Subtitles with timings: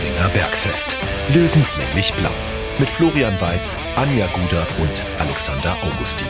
[0.00, 0.96] Giesinger Bergfest.
[1.28, 2.30] Löwenslänglich blau.
[2.78, 6.26] Mit Florian Weiß, Anja Guder und Alexander Augustin.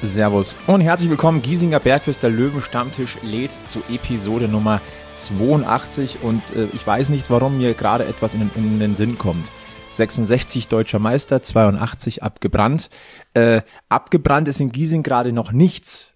[0.00, 1.42] Servus und herzlich willkommen.
[1.42, 4.80] Giesinger Bergfest, der Löwenstammtisch lädt zu Episode Nummer
[5.12, 9.52] 82 und äh, ich weiß nicht, warum mir gerade etwas in, in, den Sinn kommt.
[9.90, 12.88] 66 deutscher Meister, 82 abgebrannt.
[13.34, 13.60] Äh,
[13.90, 16.11] abgebrannt ist in Giesing gerade noch nichts,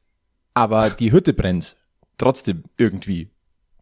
[0.56, 1.76] aber die Hütte brennt.
[2.16, 3.28] Trotzdem irgendwie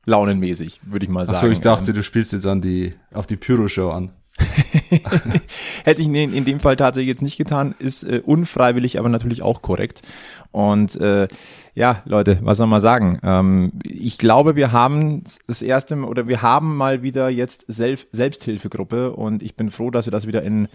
[0.07, 1.37] launenmäßig, würde ich mal sagen.
[1.37, 4.11] Achso, ich dachte, ähm, du spielst jetzt an die, auf die Pyro-Show an.
[5.85, 9.43] Hätte ich in, in dem Fall tatsächlich jetzt nicht getan, ist äh, unfreiwillig, aber natürlich
[9.43, 10.03] auch korrekt.
[10.51, 11.29] Und äh,
[11.75, 13.21] ja, Leute, was soll man sagen?
[13.23, 19.13] Ähm, ich glaube, wir haben das erste oder wir haben mal wieder jetzt Selb Selbsthilfegruppe
[19.13, 20.67] und ich bin froh, dass wir das wieder in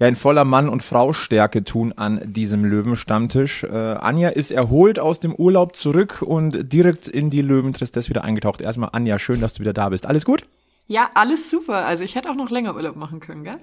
[0.00, 3.62] ja, in voller Mann- und Frau-Stärke tun an diesem Löwenstammtisch.
[3.62, 8.60] Äh, Anja ist erholt aus dem Urlaub zurück und direkt in die Löwentristesse wieder eingetaucht.
[8.60, 10.06] Erstmal, Anja, schön, dass du wieder da bist.
[10.06, 10.46] Alles gut?
[10.88, 11.86] Ja, alles super.
[11.86, 13.58] Also ich hätte auch noch länger Urlaub machen können, gell?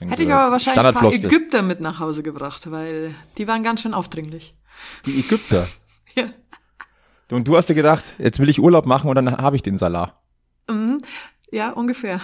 [0.00, 3.82] Hätte ich aber wahrscheinlich ein paar Ägypter mit nach Hause gebracht, weil die waren ganz
[3.82, 4.54] schön aufdringlich.
[5.06, 5.68] Die Ägypter?
[6.14, 6.24] ja.
[7.30, 9.78] Und du hast dir gedacht, jetzt will ich Urlaub machen und dann habe ich den
[9.78, 10.18] Salah.
[10.68, 11.00] Mhm.
[11.50, 12.20] Ja, ungefähr.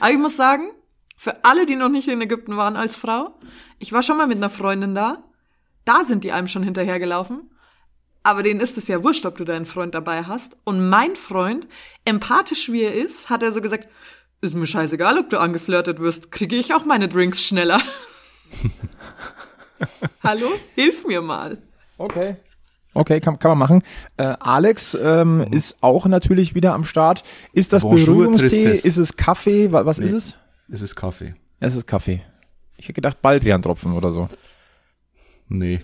[0.00, 0.70] Aber ich muss sagen,
[1.16, 3.38] für alle, die noch nicht in Ägypten waren als Frau,
[3.78, 5.24] ich war schon mal mit einer Freundin da.
[5.84, 7.50] Da sind die einem schon hinterhergelaufen.
[8.22, 10.56] Aber denen ist es ja wurscht, ob du deinen Freund dabei hast.
[10.64, 11.68] Und mein Freund,
[12.04, 13.88] empathisch wie er ist, hat er so gesagt,
[14.40, 17.80] ist mir scheißegal, ob du angeflirtet wirst, kriege ich auch meine Drinks schneller.
[20.22, 20.48] Hallo?
[20.74, 21.58] Hilf mir mal.
[21.98, 22.36] Okay.
[22.94, 23.82] Okay, kann, kann man machen.
[24.16, 25.52] Äh, Alex ähm, mhm.
[25.52, 27.24] ist auch natürlich wieder am Start.
[27.52, 28.64] Ist das Bonjour, Beruhigungstee?
[28.64, 28.84] Tristes.
[28.84, 29.72] Ist es Kaffee?
[29.72, 30.36] Was, was nee, ist es?
[30.70, 31.34] Es ist Kaffee.
[31.60, 32.22] Es ist Kaffee.
[32.76, 34.28] Ich hätte gedacht Baldrian-Tropfen oder so.
[35.48, 35.80] Nee.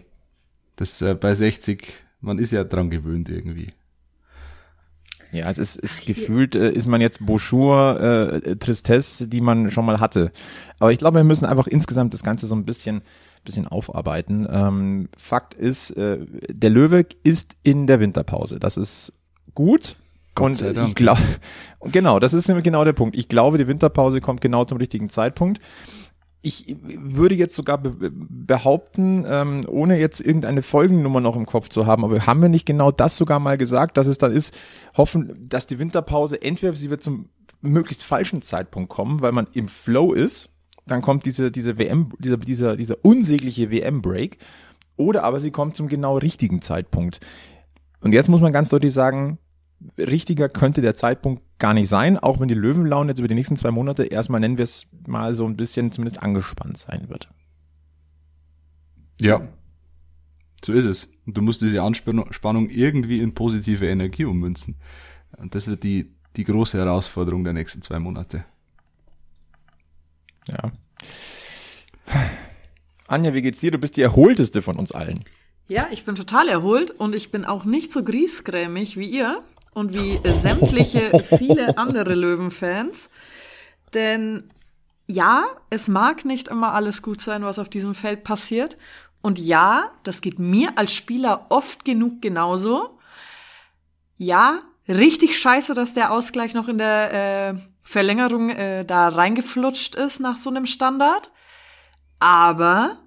[0.76, 3.68] Das äh, bei 60, man ist ja dran gewöhnt irgendwie.
[5.32, 9.84] Ja, es ist, ist gefühlt, äh, ist man jetzt Bonjour, äh, Tristesse, die man schon
[9.84, 10.32] mal hatte.
[10.78, 13.02] Aber ich glaube, wir müssen einfach insgesamt das Ganze so ein bisschen
[13.44, 14.46] bisschen aufarbeiten.
[14.50, 16.18] Ähm, Fakt ist, äh,
[16.48, 18.58] der Löwe ist in der Winterpause.
[18.58, 19.12] Das ist
[19.54, 19.96] gut.
[20.34, 21.20] Gott und ich glaube,
[21.84, 23.16] genau, das ist nämlich genau der Punkt.
[23.16, 25.60] Ich glaube, die Winterpause kommt genau zum richtigen Zeitpunkt.
[26.42, 31.84] Ich würde jetzt sogar be behaupten, ähm, ohne jetzt irgendeine Folgennummer noch im Kopf zu
[31.84, 34.56] haben, aber haben wir nicht genau das sogar mal gesagt, dass es dann ist,
[34.96, 37.28] hoffen, dass die Winterpause entweder sie wird zum
[37.60, 40.48] möglichst falschen Zeitpunkt kommen, weil man im Flow ist
[40.86, 44.38] dann kommt diese, diese WM, dieser, dieser, dieser unsägliche WM-Break.
[44.96, 47.20] Oder aber sie kommt zum genau richtigen Zeitpunkt.
[48.00, 49.38] Und jetzt muss man ganz deutlich sagen,
[49.96, 53.56] richtiger könnte der Zeitpunkt gar nicht sein, auch wenn die Löwenlaune jetzt über die nächsten
[53.56, 57.28] zwei Monate erstmal, nennen wir es mal so ein bisschen zumindest angespannt sein wird.
[59.20, 59.42] Ja,
[60.64, 61.08] so ist es.
[61.26, 64.76] Du musst diese Anspannung irgendwie in positive Energie ummünzen.
[65.36, 68.44] Und das wird die, die große Herausforderung der nächsten zwei Monate.
[70.48, 70.72] Ja.
[73.06, 73.70] Anja, wie geht's dir?
[73.70, 75.24] Du bist die erholteste von uns allen.
[75.68, 79.42] Ja, ich bin total erholt und ich bin auch nicht so griesgrämig wie ihr
[79.72, 83.10] und wie sämtliche viele andere Löwenfans.
[83.94, 84.44] Denn
[85.06, 88.76] ja, es mag nicht immer alles gut sein, was auf diesem Feld passiert.
[89.22, 92.98] Und ja, das geht mir als Spieler oft genug genauso.
[94.16, 100.20] Ja, richtig scheiße, dass der Ausgleich noch in der äh, Verlängerung äh, da reingeflutscht ist
[100.20, 101.30] nach so einem Standard.
[102.18, 102.98] Aber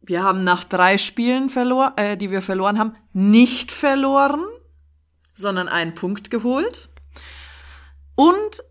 [0.00, 4.44] wir haben nach drei Spielen verloren, äh, die wir verloren haben, nicht verloren,
[5.34, 6.88] sondern einen Punkt geholt.
[8.16, 8.62] Und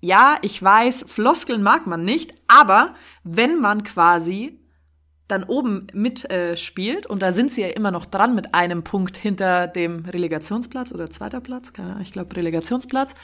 [0.00, 4.60] ja, ich weiß, Floskeln mag man nicht, aber wenn man quasi
[5.28, 9.16] dann oben mitspielt, äh, und da sind sie ja immer noch dran mit einem Punkt
[9.16, 13.14] hinter dem Relegationsplatz oder zweiter Platz, ich glaube Relegationsplatz,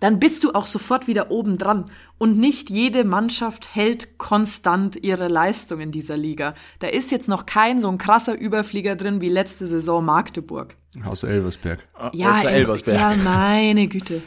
[0.00, 1.86] dann bist du auch sofort wieder oben dran.
[2.18, 6.54] Und nicht jede Mannschaft hält konstant ihre Leistung in dieser Liga.
[6.78, 10.76] Da ist jetzt noch kein so ein krasser Überflieger drin wie letzte Saison Magdeburg.
[11.04, 11.86] Außer Elversberg.
[12.12, 12.96] Ja, Außer Elversberg.
[12.96, 14.22] Ja, meine Güte.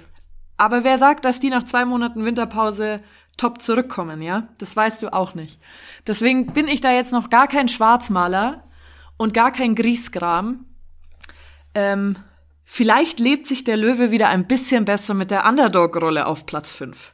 [0.57, 3.00] Aber wer sagt, dass die nach zwei Monaten Winterpause
[3.41, 4.47] top zurückkommen, ja?
[4.57, 5.59] Das weißt du auch nicht.
[6.07, 8.63] Deswegen bin ich da jetzt noch gar kein Schwarzmaler
[9.17, 10.65] und gar kein Griesgram.
[11.73, 12.15] Ähm,
[12.73, 17.13] Vielleicht lebt sich der Löwe wieder ein bisschen besser mit der Underdog-Rolle auf Platz 5.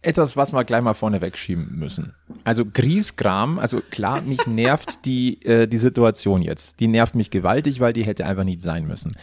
[0.00, 2.14] Etwas, was wir gleich mal vorne wegschieben müssen.
[2.42, 6.80] Also Griesgram, also klar, mich nervt die, äh, die Situation jetzt.
[6.80, 9.14] Die nervt mich gewaltig, weil die hätte einfach nicht sein müssen.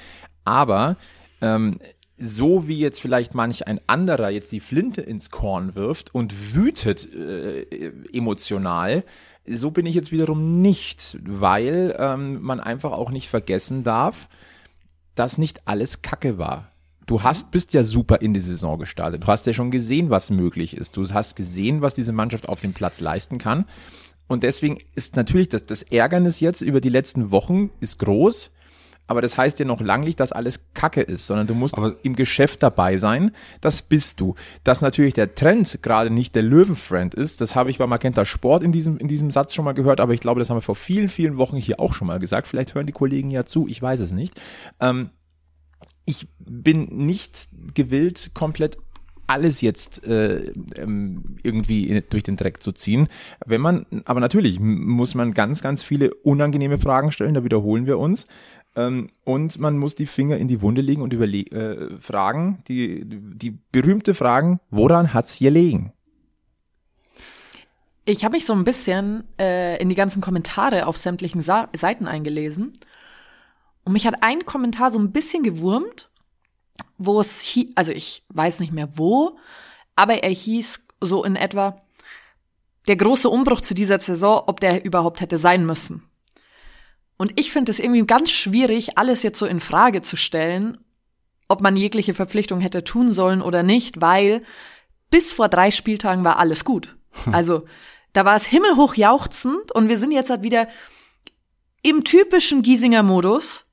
[0.45, 0.97] Aber
[1.41, 1.71] ähm,
[2.21, 7.13] so wie jetzt vielleicht manch ein anderer jetzt die Flinte ins Korn wirft und wütet
[7.13, 9.03] äh, emotional,
[9.45, 14.29] So bin ich jetzt wiederum nicht, weil ähm, man einfach auch nicht vergessen darf,
[15.15, 16.71] dass nicht alles Kacke war.
[17.07, 19.23] Du hast, bist ja super in die Saison gestartet.
[19.23, 20.95] Du hast ja schon gesehen, was möglich ist.
[20.95, 23.65] Du hast gesehen, was diese Mannschaft auf dem Platz leisten kann.
[24.27, 28.51] Und deswegen ist natürlich das, das Ärgernis jetzt über die letzten Wochen ist groß.
[29.11, 31.97] Aber das heißt ja noch lang nicht, dass alles Kacke ist, sondern du musst Aber
[32.01, 33.31] im Geschäft dabei sein.
[33.59, 34.35] Das bist du.
[34.63, 38.63] Dass natürlich der Trend gerade nicht der Löwenfriend ist, das habe ich bei Magenta Sport
[38.63, 40.77] in diesem, in diesem Satz schon mal gehört, aber ich glaube, das haben wir vor
[40.77, 42.47] vielen, vielen Wochen hier auch schon mal gesagt.
[42.47, 44.39] Vielleicht hören die Kollegen ja zu, ich weiß es nicht.
[44.79, 45.09] Ähm,
[46.05, 48.77] ich bin nicht gewillt, komplett
[49.27, 53.09] alles jetzt äh, ähm, irgendwie durch den Dreck zu ziehen.
[53.45, 57.99] Wenn man, aber natürlich muss man ganz, ganz viele unangenehme Fragen stellen, da wiederholen wir
[57.99, 58.25] uns.
[58.75, 63.03] Ähm, und man muss die Finger in die Wunde legen und überle äh, fragen, die,
[63.05, 65.91] die berühmte Fragen, woran hat's gelegen?
[68.05, 72.07] Ich habe mich so ein bisschen äh, in die ganzen Kommentare auf sämtlichen Sa Seiten
[72.07, 72.73] eingelesen.
[73.83, 76.09] Und mich hat ein Kommentar so ein bisschen gewurmt,
[76.97, 79.37] wo es hieß, also ich weiß nicht mehr wo,
[79.95, 81.81] aber er hieß so in etwa,
[82.87, 86.03] der große Umbruch zu dieser Saison, ob der überhaupt hätte sein müssen.
[87.21, 90.79] Und ich finde es irgendwie ganz schwierig, alles jetzt so in Frage zu stellen,
[91.47, 94.41] ob man jegliche Verpflichtung hätte tun sollen oder nicht, weil
[95.11, 96.97] bis vor drei Spieltagen war alles gut.
[97.31, 97.67] Also
[98.13, 100.67] da war es himmelhoch jauchzend und wir sind jetzt halt wieder
[101.83, 103.65] im typischen Giesinger Modus.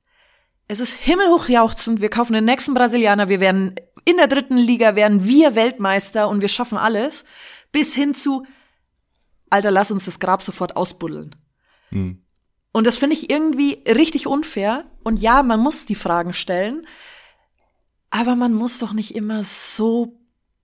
[0.67, 3.73] Es ist himmelhoch jauchzend, wir kaufen den nächsten Brasilianer, wir werden
[4.05, 7.25] in der dritten Liga werden wir Weltmeister und wir schaffen alles,
[7.71, 8.45] bis hin zu,
[9.49, 11.35] Alter, lass uns das Grab sofort ausbuddeln.
[11.89, 12.21] Hm.
[12.71, 14.85] Und das finde ich irgendwie richtig unfair.
[15.03, 16.85] Und ja, man muss die Fragen stellen,
[18.09, 20.19] aber man muss doch nicht immer so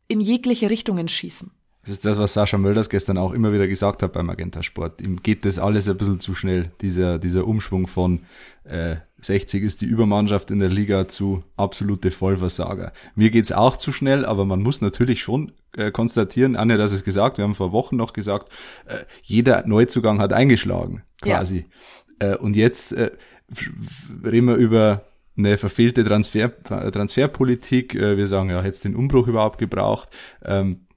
[0.07, 1.51] in jegliche Richtungen schießen.
[1.81, 5.01] Das ist das, was Sascha Mölders gestern auch immer wieder gesagt hat beim Magenta Sport.
[5.01, 8.21] Ihm geht das alles ein bisschen zu schnell, dieser, dieser Umschwung von
[8.63, 12.91] äh, 60 ist die Übermannschaft in der Liga zu absolute Vollversager.
[13.13, 17.03] Mir geht's auch zu schnell, aber man muss natürlich schon äh, konstatieren, Anja, das ist
[17.03, 18.51] gesagt, wir haben vor Wochen noch gesagt,
[18.85, 21.65] äh, jeder Neuzugang hat eingeschlagen, quasi.
[22.21, 22.33] Ja.
[22.33, 23.11] Äh, und jetzt äh,
[24.23, 25.05] reden wir über
[25.37, 27.95] eine verfehlte Transfer, Transferpolitik.
[27.95, 30.09] Äh, wir sagen, ja, hätte den Umbruch überhaupt gebraucht.
[30.43, 30.87] Ähm,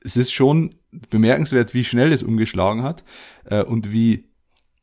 [0.00, 0.74] es ist schon
[1.10, 3.02] bemerkenswert, wie schnell es umgeschlagen hat
[3.44, 4.24] äh, und wie,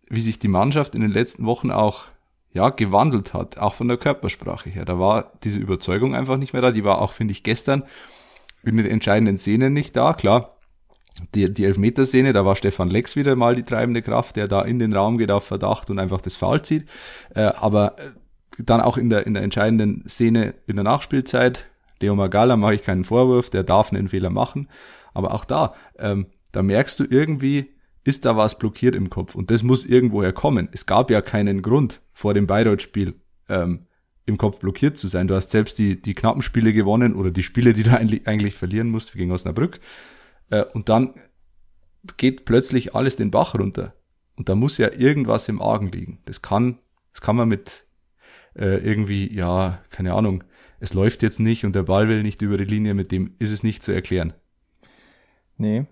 [0.10, 2.06] wie sich die Mannschaft in den letzten Wochen auch
[2.54, 4.86] ja, gewandelt hat, auch von der Körpersprache her.
[4.86, 6.72] Da war diese Überzeugung einfach nicht mehr da.
[6.72, 7.84] Die war auch, finde ich, gestern
[8.66, 10.14] in den entscheidenden Szenen nicht da.
[10.14, 10.58] Klar,
[11.34, 14.80] die, die Elfmeterszene, da war Stefan Lex wieder mal die treibende Kraft, der da in
[14.80, 16.88] den Raum geht auf Verdacht und einfach das Foul zieht.
[17.34, 18.12] Äh, aber äh,
[18.60, 21.66] dann auch in der, in der entscheidenden Szene in der Nachspielzeit,
[22.02, 24.70] Leo Magala mache ich keinen Vorwurf, der darf einen Fehler machen.
[25.14, 27.74] Aber auch da, ähm, da merkst du irgendwie,
[28.04, 30.70] ist da was blockiert im Kopf und das muss irgendwoher kommen.
[30.72, 33.16] Es gab ja keinen Grund vor dem Bayreuth-Spiel
[33.50, 33.88] ähm,
[34.26, 35.28] im Kopf blockiert zu sein.
[35.28, 38.90] Du hast selbst die, die knappen Spiele gewonnen oder die Spiele, die du eigentlich, verlieren
[38.90, 39.80] musst, wie gegen Osnabrück.
[40.50, 41.14] Äh, und dann
[42.18, 43.94] geht plötzlich alles den Bach runter.
[44.36, 46.20] Und da muss ja irgendwas im Argen liegen.
[46.26, 46.80] Das kann,
[47.12, 47.86] das kann man mit
[48.56, 50.44] äh, irgendwie, ja, keine Ahnung,
[50.80, 53.52] es läuft jetzt nicht und der Ball will nicht über die Linie, mit dem ist
[53.52, 54.34] es nicht zu erklären.
[55.58, 55.86] Nee.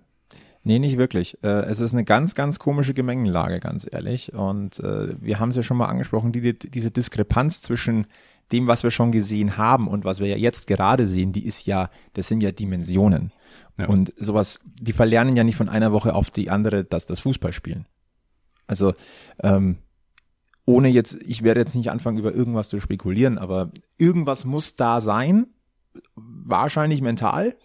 [0.64, 1.38] Nee, nicht wirklich.
[1.44, 4.34] Äh, es ist eine ganz, ganz komische Gemengenlage, ganz ehrlich.
[4.34, 8.08] Und äh, wir haben es ja schon mal angesprochen, die, diese Diskrepanz zwischen
[8.52, 11.66] dem, was wir schon gesehen haben und was wir ja jetzt gerade sehen, die ist
[11.66, 13.32] ja, das sind ja Dimensionen.
[13.78, 13.88] Ja.
[13.88, 17.88] Und sowas, die verlernen ja nicht von einer Woche auf die andere das, das Fußballspielen.
[18.68, 18.94] Also,
[19.42, 19.78] ähm,
[20.66, 25.02] ohne jetzt, ich werde jetzt nicht anfangen, über irgendwas zu spekulieren, aber irgendwas muss da
[25.02, 25.48] sein,
[26.16, 27.56] wahrscheinlich mental,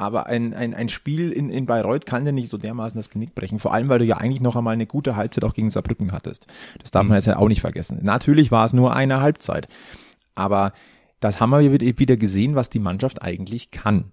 [0.00, 3.34] aber ein, ein, ein Spiel in, in Bayreuth kann dir nicht so dermaßen das Genick
[3.34, 3.58] brechen.
[3.58, 6.46] Vor allem, weil du ja eigentlich noch einmal eine gute Halbzeit auch gegen Saarbrücken hattest.
[6.78, 7.98] Das darf man jetzt ja auch nicht vergessen.
[8.00, 9.68] Natürlich war es nur eine Halbzeit.
[10.34, 10.72] Aber
[11.20, 14.12] das haben wir wieder gesehen, was die Mannschaft eigentlich kann.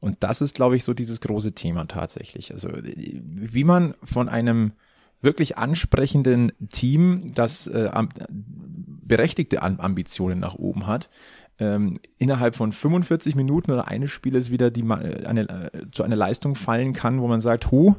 [0.00, 2.52] Und das ist, glaube ich, so dieses große Thema tatsächlich.
[2.52, 4.72] Also, wie man von einem
[5.20, 7.90] wirklich ansprechenden Team, das äh,
[8.28, 11.08] berechtigte Ambitionen nach oben hat,
[11.58, 16.54] ähm, innerhalb von 45 Minuten oder eines Spieles wieder die, eine, äh, zu einer Leistung
[16.54, 17.96] fallen kann, wo man sagt, hu,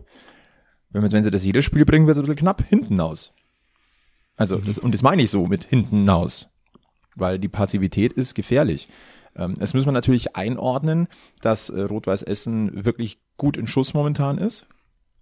[0.91, 3.33] wenn, wenn sie das jedes Spiel bringen, wird es ein bisschen knapp hinten aus.
[4.35, 4.65] Also, mhm.
[4.65, 6.49] das, und das meine ich so mit hinten aus.
[7.15, 8.87] Weil die Passivität ist gefährlich.
[9.35, 11.07] Ähm, es muss man natürlich einordnen,
[11.41, 14.65] dass äh, Rot-Weiß Essen wirklich gut in Schuss momentan ist.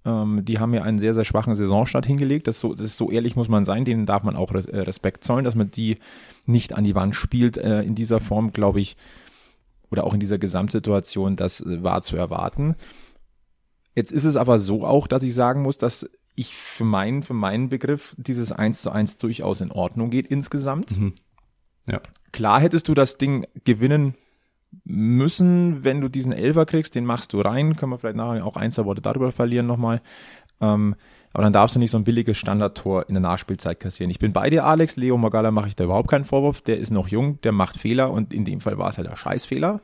[0.07, 2.47] Ähm, die haben ja einen sehr, sehr schwachen Saisonstart hingelegt.
[2.47, 4.79] Das, so, das ist so ehrlich muss man sein, denen darf man auch res äh,
[4.79, 5.97] Respekt zollen, dass man die
[6.45, 7.57] nicht an die Wand spielt.
[7.57, 8.95] Äh, in dieser Form, glaube ich,
[9.91, 12.75] oder auch in dieser Gesamtsituation, das äh, war zu erwarten.
[13.95, 17.33] Jetzt ist es aber so auch, dass ich sagen muss, dass ich für meinen, für
[17.33, 20.97] meinen Begriff dieses 1 zu 1 durchaus in Ordnung geht insgesamt.
[20.97, 21.15] Mhm.
[21.89, 21.99] Ja.
[22.31, 24.15] Klar hättest du das Ding gewinnen
[24.83, 28.55] müssen, wenn du diesen Elfer kriegst, den machst du rein, können wir vielleicht nachher auch
[28.55, 30.01] ein, zwei Worte darüber verlieren nochmal.
[30.61, 30.95] Ähm,
[31.33, 34.09] aber dann darfst du nicht so ein billiges Standardtor in der Nachspielzeit kassieren.
[34.09, 34.95] Ich bin bei dir, Alex.
[34.95, 36.61] Leo Magala mache ich da überhaupt keinen Vorwurf.
[36.61, 39.15] Der ist noch jung, der macht Fehler und in dem Fall war es halt ein
[39.15, 39.81] Scheißfehler.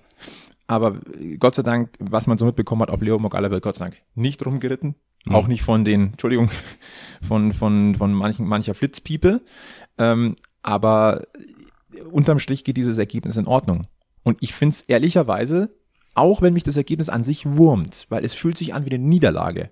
[0.66, 1.00] Aber
[1.40, 3.98] Gott sei Dank, was man so mitbekommen hat, auf Leo Magala wird Gott sei Dank
[4.16, 4.96] nicht rumgeritten.
[5.26, 5.36] Mhm.
[5.36, 6.50] Auch nicht von den, Entschuldigung,
[7.22, 9.42] von, von, von manchen, mancher Flitzpiepe.
[9.98, 11.24] Ähm, aber
[12.12, 13.84] unterm Strich geht dieses Ergebnis in Ordnung.
[14.24, 15.76] Und ich finde es ehrlicherweise,
[16.16, 19.04] auch wenn mich das Ergebnis an sich wurmt, weil es fühlt sich an wie eine
[19.04, 19.72] Niederlage.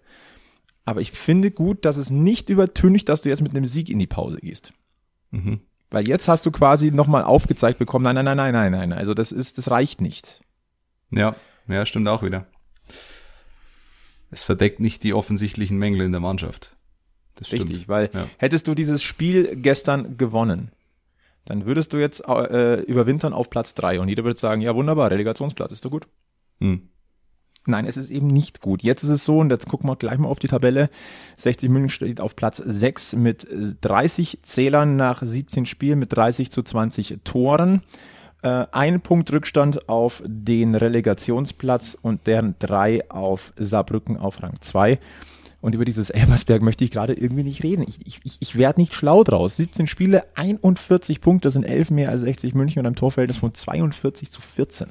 [0.85, 3.99] Aber ich finde gut, dass es nicht übertüncht, dass du jetzt mit einem Sieg in
[3.99, 4.73] die Pause gehst.
[5.29, 5.61] Mhm.
[5.91, 8.93] Weil jetzt hast du quasi nochmal aufgezeigt bekommen, nein, nein, nein, nein, nein, nein.
[8.93, 10.41] Also das ist, das reicht nicht.
[11.11, 11.35] Ja,
[11.67, 12.47] ja, stimmt auch wieder.
[14.31, 16.71] Es verdeckt nicht die offensichtlichen Mängel in der Mannschaft.
[17.35, 17.87] Das Richtig, stimmt.
[17.89, 18.27] weil ja.
[18.37, 20.71] hättest du dieses Spiel gestern gewonnen,
[21.45, 25.11] dann würdest du jetzt äh, überwintern auf Platz drei und jeder würde sagen, ja wunderbar,
[25.11, 26.07] Relegationsplatz, ist doch gut.
[26.59, 26.89] Hm.
[27.67, 28.81] Nein, es ist eben nicht gut.
[28.81, 30.89] Jetzt ist es so, und jetzt gucken wir gleich mal auf die Tabelle.
[31.37, 33.47] 60 München steht auf Platz 6 mit
[33.81, 37.83] 30 Zählern nach 17 Spielen mit 30 zu 20 Toren.
[38.41, 44.99] Äh, ein Punkt Rückstand auf den Relegationsplatz und deren drei auf Saarbrücken auf Rang 2.
[45.61, 47.85] Und über dieses Elversberg möchte ich gerade irgendwie nicht reden.
[47.87, 49.57] Ich, ich, ich werde nicht schlau draus.
[49.57, 54.31] 17 Spiele, 41 Punkte, sind 11 mehr als 60 München und ein Torverhältnis von 42
[54.31, 54.87] zu 14.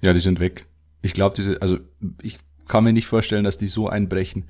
[0.00, 0.66] Ja, die sind weg.
[1.02, 1.78] Ich glaube, diese, also
[2.22, 4.44] ich kann mir nicht vorstellen, dass die so einbrechen,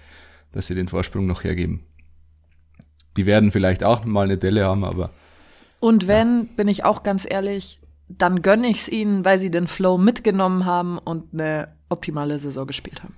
[0.52, 1.84] dass sie den Vorsprung noch hergeben.
[3.16, 5.10] Die werden vielleicht auch mal eine Delle haben, aber.
[5.80, 6.46] Und wenn, ja.
[6.56, 10.64] bin ich auch ganz ehrlich, dann gönne ich es ihnen, weil sie den Flow mitgenommen
[10.64, 13.14] haben und eine optimale Saison gespielt haben.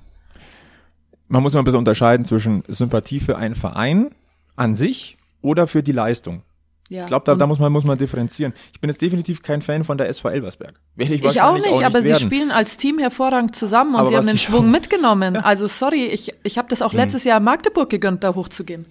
[1.31, 4.11] Man muss mal ein bisschen unterscheiden zwischen Sympathie für einen Verein
[4.57, 6.43] an sich oder für die Leistung.
[6.89, 7.03] Ja.
[7.03, 8.53] Ich glaube, da, da muss man muss man differenzieren.
[8.73, 10.81] Ich bin jetzt definitiv kein Fan von der SV Elversberg.
[10.97, 12.17] ich, ich auch nicht, auch nicht aber werden.
[12.17, 15.37] sie spielen als Team hervorragend zusammen und aber sie haben den Schwung mitgenommen.
[15.37, 15.43] Ja.
[15.43, 16.99] Also sorry, ich ich habe das auch mhm.
[16.99, 18.87] letztes Jahr Magdeburg gegönnt, da hochzugehen.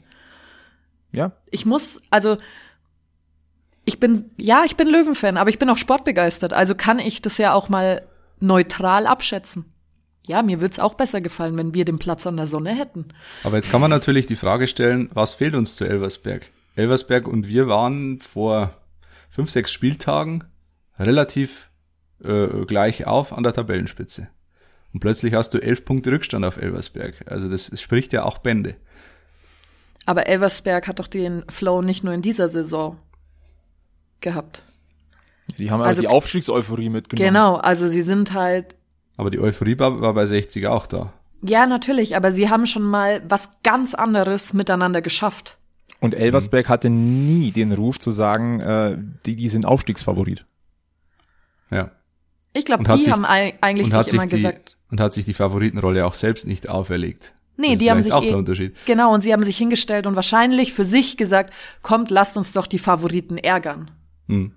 [1.12, 1.34] Ja.
[1.52, 2.38] Ich muss also
[3.84, 7.38] ich bin ja, ich bin Löwenfan, aber ich bin auch sportbegeistert, also kann ich das
[7.38, 8.04] ja auch mal
[8.40, 9.66] neutral abschätzen.
[10.30, 13.08] Ja, mir würde es auch besser gefallen, wenn wir den Platz an der Sonne hätten.
[13.44, 16.52] Aber jetzt kann man natürlich die Frage stellen, was fehlt uns zu Elversberg?
[16.76, 18.78] Elversberg und wir waren vor
[19.32, 20.44] fünf, sechs Spieltagen
[21.00, 21.72] relativ
[22.24, 24.28] äh, gleich auf an der Tabellenspitze.
[24.94, 27.16] Und plötzlich hast du elf Punkte Rückstand auf Elversberg.
[27.26, 28.76] Also das, das spricht ja auch Bände.
[30.06, 32.98] Aber Elversberg hat doch den Flow nicht nur in dieser Saison
[34.22, 34.62] gehabt.
[35.58, 37.28] Die haben also die Aufstiegseuphorie mitgenommen.
[37.28, 38.76] Genau, also sie sind halt.
[39.20, 41.12] Aber die Euphorie war, war bei 60 auch da.
[41.42, 45.58] Ja, natürlich, aber sie haben schon mal was ganz anderes miteinander geschafft.
[46.00, 46.70] Und Elversberg mhm.
[46.70, 50.46] hatte nie den Ruf zu sagen, äh, die, die sind Aufstiegsfavorit.
[51.70, 51.92] Ja.
[52.54, 54.78] Ich glaube, die sich, haben eigentlich sich immer die, gesagt.
[54.90, 57.34] Und hat sich die Favoritenrolle auch selbst nicht auferlegt.
[57.58, 58.74] Nee, die haben sich auch eh, der Unterschied.
[58.86, 62.68] Genau, und sie haben sich hingestellt und wahrscheinlich für sich gesagt, kommt, lasst uns doch
[62.68, 63.92] die Favoriten ärgern.
[64.30, 64.54] Hm.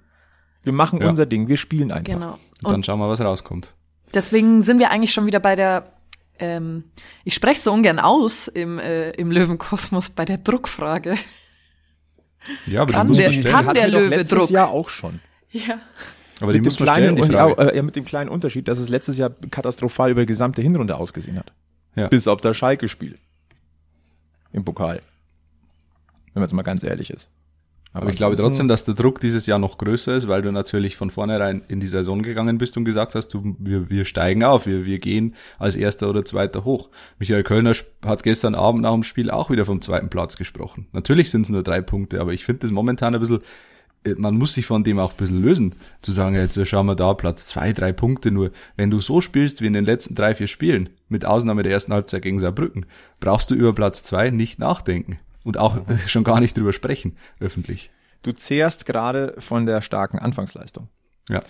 [0.62, 1.08] Wir machen ja.
[1.08, 2.14] unser Ding, wir spielen einfach.
[2.14, 2.38] Genau.
[2.60, 3.74] Und, und dann schauen wir, was rauskommt.
[4.14, 5.92] Deswegen sind wir eigentlich schon wieder bei der
[6.38, 6.84] ähm,
[7.24, 11.16] ich spreche so ungern aus im, äh, im Löwenkosmos bei der Druckfrage.
[12.66, 13.54] Ja, aber kann die muss der, man stellen.
[13.54, 14.50] Kann der Löwe Druck?
[14.50, 15.20] Jahr auch schon.
[15.50, 15.80] Ja.
[16.40, 17.62] Aber die mit muss man stellen, die Frage.
[17.62, 20.96] Ja, äh, mit dem kleinen Unterschied, dass es letztes Jahr katastrophal über die gesamte Hinrunde
[20.96, 21.52] ausgesehen hat.
[21.94, 22.08] Ja.
[22.08, 23.18] Bis auf das Schalke-Spiel.
[24.52, 25.00] Im Pokal.
[26.32, 27.30] Wenn man jetzt mal ganz ehrlich ist.
[27.94, 30.96] Aber, ich glaube trotzdem, dass der Druck dieses Jahr noch größer ist, weil du natürlich
[30.96, 34.66] von vornherein in die Saison gegangen bist und gesagt hast, du, wir, wir steigen auf,
[34.66, 36.88] wir, wir gehen als erster oder zweiter hoch.
[37.18, 37.74] Michael Kölner
[38.06, 40.86] hat gestern Abend nach dem Spiel auch wieder vom zweiten Platz gesprochen.
[40.92, 43.40] Natürlich sind es nur drei Punkte, aber ich finde das momentan ein bisschen,
[44.04, 46.96] äh, man muss sich von dem auch ein bisschen lösen, zu sagen, jetzt schauen wir
[46.96, 48.52] da, Platz zwei, drei Punkte nur.
[48.74, 51.92] Wenn du so spielst wie in den letzten drei, vier Spielen, mit Ausnahme der ersten
[51.92, 52.86] Halbzeit gegen Saarbrücken,
[53.20, 57.90] brauchst du über Platz zwei nicht nachdenken und auch schon gar nicht drüber sprechen, öffentlich.
[58.22, 60.88] Du zehrst gerade von der starken Anfangsleistung.
[61.28, 61.42] Ja.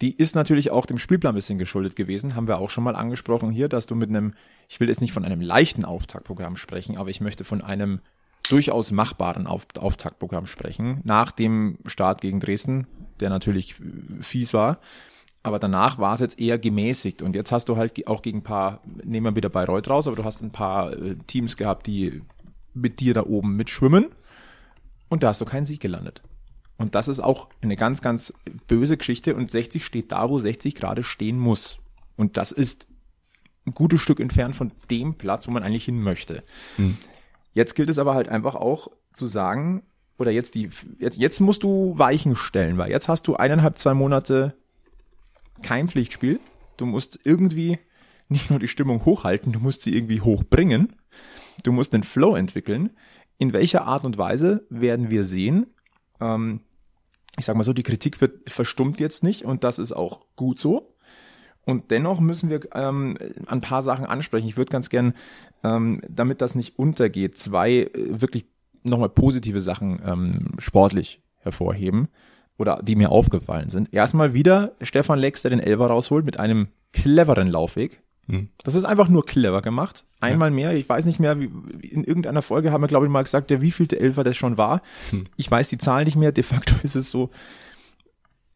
[0.00, 2.96] Die ist natürlich auch dem Spielplan ein bisschen geschuldet gewesen, haben wir auch schon mal
[2.96, 4.34] angesprochen hier, dass du mit einem,
[4.68, 8.00] ich will jetzt nicht von einem leichten Auftaktprogramm sprechen, aber ich möchte von einem
[8.48, 12.86] durchaus machbaren Auf Auftaktprogramm sprechen, nach dem Start gegen Dresden,
[13.20, 13.76] der natürlich
[14.20, 14.80] fies war.
[15.42, 17.20] Aber danach war es jetzt eher gemäßigt.
[17.20, 20.16] Und jetzt hast du halt auch gegen ein paar, nehmen wir wieder Bayreuth raus, aber
[20.16, 22.22] du hast ein paar äh, Teams gehabt, die
[22.74, 24.06] mit dir da oben mitschwimmen.
[25.08, 26.22] Und da hast du keinen Sieg gelandet.
[26.76, 28.32] Und das ist auch eine ganz, ganz
[28.66, 29.36] böse Geschichte.
[29.36, 31.78] Und 60 steht da, wo 60 gerade stehen muss.
[32.16, 32.86] Und das ist
[33.66, 36.42] ein gutes Stück entfernt von dem Platz, wo man eigentlich hin möchte.
[36.76, 36.96] Hm.
[37.52, 39.82] Jetzt gilt es aber halt einfach auch zu sagen,
[40.18, 43.94] oder jetzt die, jetzt, jetzt musst du Weichen stellen, weil jetzt hast du eineinhalb, zwei
[43.94, 44.54] Monate
[45.62, 46.40] kein Pflichtspiel.
[46.76, 47.78] Du musst irgendwie
[48.28, 50.94] nicht nur die Stimmung hochhalten, du musst sie irgendwie hochbringen.
[51.62, 52.90] Du musst den Flow entwickeln.
[53.38, 55.66] In welcher Art und Weise werden wir sehen?
[56.20, 56.60] Ähm,
[57.38, 60.60] ich sag mal so, die Kritik wird verstummt jetzt nicht und das ist auch gut
[60.60, 60.94] so.
[61.64, 64.46] Und dennoch müssen wir ähm, ein paar Sachen ansprechen.
[64.46, 65.14] Ich würde ganz gern,
[65.62, 68.44] ähm, damit das nicht untergeht, zwei äh, wirklich
[68.82, 72.08] nochmal positive Sachen ähm, sportlich hervorheben
[72.58, 73.92] oder die mir aufgefallen sind.
[73.92, 78.02] Erstmal wieder Stefan Lex, der den Elfer rausholt mit einem cleveren Laufweg.
[78.26, 78.48] Hm.
[78.62, 80.04] Das ist einfach nur clever gemacht.
[80.20, 81.50] Einmal mehr, ich weiß nicht mehr, wie,
[81.82, 84.82] in irgendeiner Folge haben wir, glaube ich, mal gesagt, der wievielte Elfer das schon war.
[85.10, 85.24] Hm.
[85.36, 86.32] Ich weiß die Zahl nicht mehr.
[86.32, 87.30] De facto ist es so,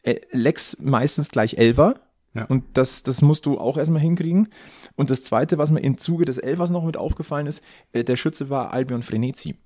[0.03, 2.01] äh, Lex meistens gleich Elfer.
[2.35, 2.45] Ja.
[2.45, 4.49] Und das, das musst du auch erstmal hinkriegen.
[4.97, 8.17] Und das Zweite, was mir im Zuge des Elfers noch mit aufgefallen ist, äh, der
[8.17, 9.57] Schütze war Albion Frenetzi.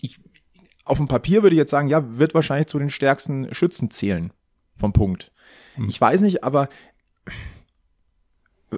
[0.00, 0.18] Ich,
[0.84, 4.32] auf dem Papier würde ich jetzt sagen, ja, wird wahrscheinlich zu den stärksten Schützen zählen
[4.76, 5.32] vom Punkt.
[5.88, 6.68] Ich weiß nicht, aber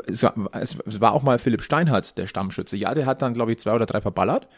[0.06, 2.76] es war, es auch mal Philipp Steinhardt, der Stammschütze.
[2.76, 4.48] Ja, der hat dann, glaube ich, zwei oder drei verballert.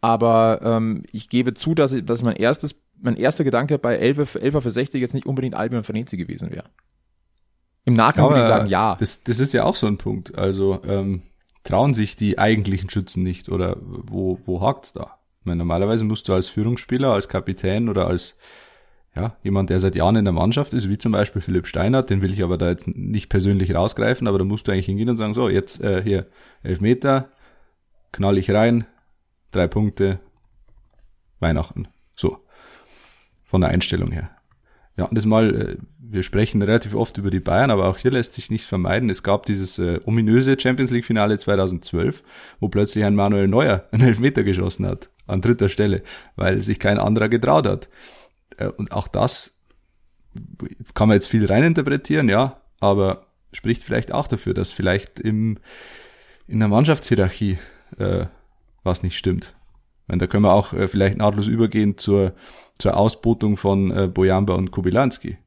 [0.00, 4.40] Aber ähm, ich gebe zu, dass, dass mein erstes, mein erster Gedanke bei Elfer für,
[4.40, 6.70] Elfer für 60 jetzt nicht unbedingt Albion Frenetzi gewesen wäre.
[7.84, 8.96] Im Nachgang würde ich sagen, ja.
[8.98, 10.36] Das, das ist ja auch so ein Punkt.
[10.36, 11.22] Also ähm,
[11.64, 15.18] trauen sich die eigentlichen Schützen nicht oder wo, wo hakt's da?
[15.40, 18.36] Ich meine, normalerweise musst du als Führungsspieler, als Kapitän oder als
[19.16, 22.22] ja, jemand, der seit Jahren in der Mannschaft ist, wie zum Beispiel Philipp Steinert, den
[22.22, 25.16] will ich aber da jetzt nicht persönlich rausgreifen, aber da musst du eigentlich hingehen und
[25.16, 26.26] sagen, so, jetzt äh, hier
[26.62, 27.28] elf Meter,
[28.12, 28.86] knall ich rein,
[29.50, 30.20] drei Punkte,
[31.40, 31.88] Weihnachten.
[32.14, 32.38] So.
[33.44, 34.30] Von der Einstellung her.
[34.96, 38.10] Ja, und das mal, äh, wir sprechen relativ oft über die Bayern, aber auch hier
[38.10, 39.10] lässt sich nicht vermeiden.
[39.10, 42.22] Es gab dieses äh, ominöse Champions League Finale 2012,
[42.60, 46.02] wo plötzlich ein Manuel Neuer einen Elfmeter geschossen hat, an dritter Stelle,
[46.36, 47.88] weil sich kein anderer getraut hat.
[48.60, 49.52] Äh, und auch das
[50.94, 55.58] kann man jetzt viel reininterpretieren, ja, aber spricht vielleicht auch dafür, dass vielleicht im,
[56.46, 57.58] in der Mannschaftshierarchie
[57.98, 58.26] äh,
[58.84, 59.54] was nicht stimmt.
[60.06, 62.32] Meine, da können wir auch äh, vielleicht nahtlos übergehen zur,
[62.78, 65.38] zur Ausbotung von äh, Bojamba und Kobylanski.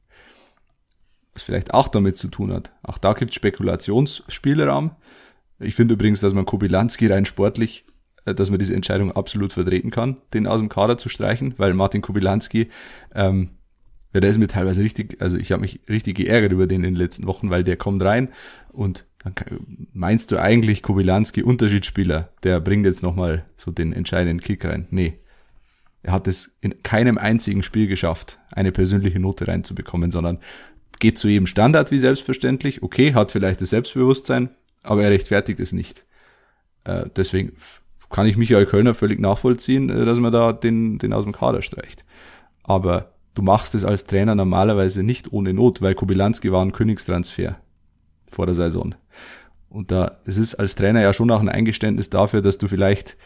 [1.33, 2.71] Was vielleicht auch damit zu tun hat.
[2.83, 4.91] Auch da gibt es Spekulationsspielraum.
[5.59, 7.85] Ich finde übrigens, dass man Kobylanski rein sportlich,
[8.25, 12.01] dass man diese Entscheidung absolut vertreten kann, den aus dem Kader zu streichen, weil Martin
[12.01, 12.69] Kobylanski,
[13.13, 13.49] ähm,
[14.13, 16.93] ja, der ist mir teilweise richtig, also ich habe mich richtig geärgert über den in
[16.93, 18.29] den letzten Wochen, weil der kommt rein
[18.71, 19.33] und dann
[19.93, 24.87] meinst du eigentlich Kobylanski Unterschiedsspieler, der bringt jetzt nochmal so den entscheidenden Kick rein.
[24.91, 25.19] Nee.
[26.05, 30.39] Er hat es in keinem einzigen Spiel geschafft, eine persönliche Note reinzubekommen, sondern
[30.99, 32.83] geht zu jedem Standard wie selbstverständlich.
[32.83, 34.49] Okay, hat vielleicht das Selbstbewusstsein,
[34.83, 36.05] aber er rechtfertigt es nicht.
[36.83, 37.53] Äh, deswegen
[38.13, 41.61] kann ich Michael Kölner völlig nachvollziehen, äh, dass man da den, den aus dem Kader
[41.61, 42.05] streicht.
[42.63, 47.57] Aber du machst es als Trainer normalerweise nicht ohne Not, weil Kobylanski war ein Königstransfer
[48.29, 48.95] vor der Saison.
[49.67, 53.17] Und da, es ist als Trainer ja schon auch ein Eingeständnis dafür, dass du vielleicht,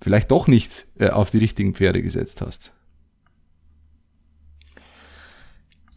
[0.00, 2.72] vielleicht doch nicht äh, auf die richtigen Pferde gesetzt hast.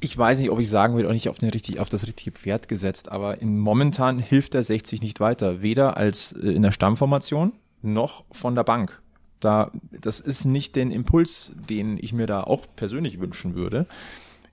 [0.02, 2.32] Ich weiß nicht, ob ich sagen will, auch nicht auf, den richtig, auf das richtige
[2.32, 5.62] Pferd gesetzt, aber in, momentan hilft der 60 nicht weiter.
[5.62, 9.02] Weder als äh, in der Stammformation noch von der Bank.
[9.40, 13.88] Da, das ist nicht den Impuls, den ich mir da auch persönlich wünschen würde.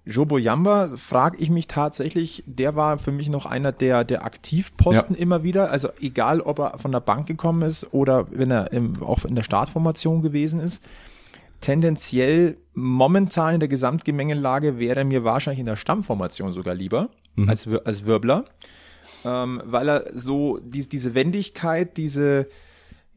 [0.06, 5.14] Jobo Yamba frage ich mich tatsächlich, der war für mich noch einer der, der Aktivposten
[5.16, 5.20] Ja.
[5.20, 5.70] immer wieder.
[5.70, 9.34] Also egal, ob er von der Bank gekommen ist oder wenn er im, auch in
[9.34, 10.82] der Startformation gewesen ist.
[11.60, 17.08] Tendenziell momentan in der Gesamtgemengelage wäre er mir wahrscheinlich in der Stammformation sogar lieber
[17.46, 18.44] als, Wir- als Wirbler.
[19.24, 22.46] Ähm, weil er so dies, diese Wendigkeit, diese,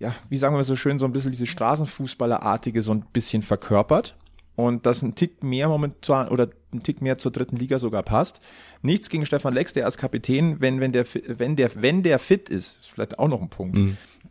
[0.01, 4.15] ja, wie sagen wir so schön, so ein bisschen diese Straßenfußballerartige so ein bisschen verkörpert
[4.55, 8.41] und das ein Tick mehr momentan oder ein Tick mehr zur dritten Liga sogar passt.
[8.81, 12.49] Nichts gegen Stefan Lex, der als Kapitän, wenn, wenn der, wenn der, wenn der fit
[12.49, 13.77] ist, vielleicht auch noch ein Punkt,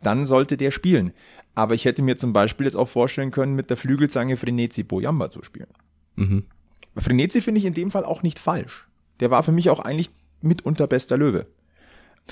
[0.03, 1.13] dann sollte der spielen.
[1.55, 5.29] Aber ich hätte mir zum Beispiel jetzt auch vorstellen können, mit der Flügelzange Frenetzi Boyamba
[5.29, 5.69] zu spielen.
[6.17, 6.43] Mhm.
[6.97, 8.87] Frenetzi finde ich in dem Fall auch nicht falsch.
[9.21, 11.47] Der war für mich auch eigentlich mitunter bester Löwe.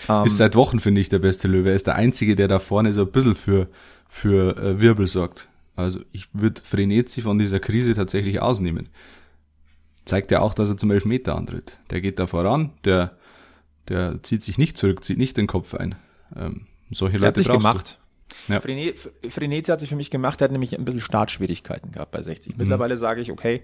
[0.07, 1.69] Ähm, Ist seit Wochen, finde ich, der beste Löwe.
[1.69, 3.67] Er ist der Einzige, der da vorne so ein bisschen für,
[4.07, 5.49] für äh, Wirbel sorgt.
[5.75, 8.89] Also ich würde Frenetzi von dieser Krise tatsächlich ausnehmen.
[10.05, 11.77] Zeigt ja auch, dass er zum Elfmeter antritt.
[11.91, 13.17] Der geht da voran, der,
[13.87, 15.95] der zieht sich nicht zurück, zieht nicht den Kopf ein.
[16.35, 17.99] Ähm, solche Der hat Leute sich brauchst gemacht.
[18.47, 18.59] Ja.
[18.61, 18.93] Frene-
[19.29, 22.53] Frenetzi hat sich für mich gemacht, der hat nämlich ein bisschen Startschwierigkeiten gehabt bei 60.
[22.53, 22.59] Mhm.
[22.63, 23.61] Mittlerweile sage ich, okay,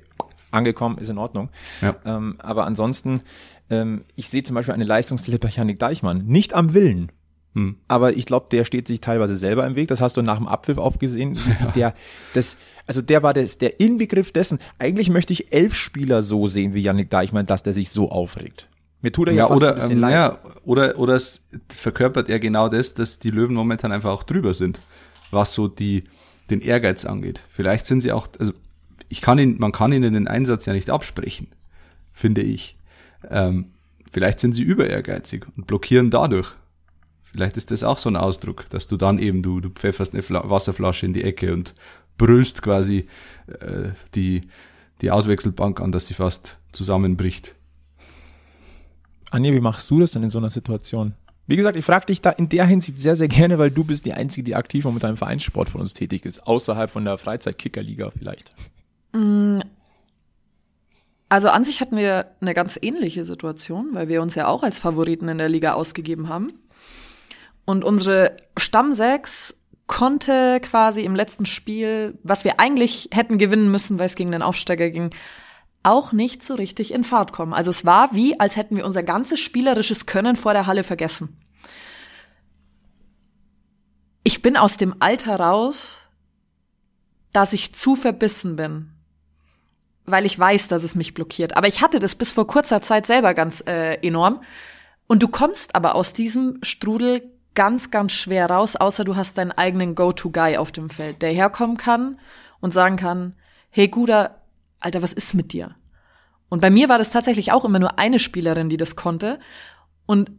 [0.52, 1.50] angekommen, ist in Ordnung.
[1.82, 1.96] Ja.
[2.06, 3.22] Ähm, aber ansonsten,
[3.70, 6.26] ähm, ich sehe zum Beispiel eine Leistungsstelle bei Janik Deichmann.
[6.26, 7.12] Nicht am Willen.
[7.54, 7.78] Hm.
[7.88, 9.88] Aber ich glaube, der steht sich teilweise selber im Weg.
[9.88, 11.38] Das hast du nach dem Abpfiff aufgesehen.
[11.38, 11.94] Wie Der,
[12.34, 14.60] das, also der war das, der Inbegriff dessen.
[14.78, 18.68] Eigentlich möchte ich elf Spieler so sehen wie Janik Deichmann, dass der sich so aufregt.
[19.02, 20.12] Mir tut er ja, Ja, fast ein oder, bisschen ähm, leid.
[20.14, 24.54] ja, oder, oder es verkörpert er genau das, dass die Löwen momentan einfach auch drüber
[24.54, 24.80] sind,
[25.32, 26.04] was so die,
[26.50, 27.40] den Ehrgeiz angeht.
[27.50, 28.52] Vielleicht sind sie auch, also
[29.10, 31.48] ich kann ihn, man kann ihnen den Einsatz ja nicht absprechen,
[32.14, 32.78] finde ich.
[33.30, 33.72] Ähm,
[34.12, 36.56] vielleicht sind sie über ehrgeizig und blockieren dadurch.
[37.24, 40.24] Vielleicht ist das auch so ein Ausdruck, dass du dann eben, du, du pfefferst eine
[40.24, 41.74] Fla Wasserflasche in die Ecke und
[42.18, 43.08] brüllst quasi
[43.48, 44.48] äh, die,
[45.02, 47.56] die Auswechselbank an, dass sie fast zusammenbricht.
[49.32, 51.16] Anja, wie machst du das denn in so einer Situation?
[51.48, 54.06] Wie gesagt, ich frage dich da in der Hinsicht sehr, sehr gerne, weil du bist
[54.06, 58.12] die Einzige, die aktiv mit deinem Vereinssport von uns tätig ist, außerhalb von der Freizeit-Kicker-Liga
[58.18, 58.54] vielleicht.
[61.30, 64.80] Also an sich hatten wir eine ganz ähnliche Situation, weil wir uns ja auch als
[64.80, 66.54] Favoriten in der Liga ausgegeben haben.
[67.66, 69.56] Und unsere Stammsechs
[69.88, 74.42] konnte quasi im letzten Spiel, was wir eigentlich hätten gewinnen müssen, weil es gegen den
[74.42, 75.10] Aufsteiger ging,
[75.84, 77.54] auch nicht so richtig in Fahrt kommen.
[77.54, 81.38] Also es war wie, als hätten wir unser ganzes spielerisches Können vor der Halle vergessen.
[84.24, 86.00] Ich bin aus dem Alter raus,
[87.34, 88.95] dass ich zu verbissen bin
[90.06, 91.58] weil ich weiß, dass es mich blockiert.
[91.58, 94.42] Aber ich hatte das bis vor kurzer Zeit selber ganz äh, enorm.
[95.08, 99.52] Und du kommst aber aus diesem Strudel ganz, ganz schwer raus, außer du hast deinen
[99.52, 102.20] eigenen Go-To-Guy auf dem Feld, der herkommen kann
[102.60, 103.36] und sagen kann,
[103.70, 104.42] hey Guda,
[104.80, 105.76] Alter, was ist mit dir?
[106.50, 109.40] Und bei mir war das tatsächlich auch immer nur eine Spielerin, die das konnte.
[110.06, 110.32] Und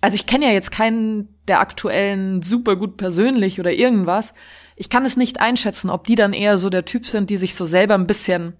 [0.00, 4.34] also ich kenne ja jetzt keinen der aktuellen super gut persönlich oder irgendwas.
[4.76, 7.54] Ich kann es nicht einschätzen, ob die dann eher so der Typ sind, die sich
[7.54, 8.56] so selber ein bisschen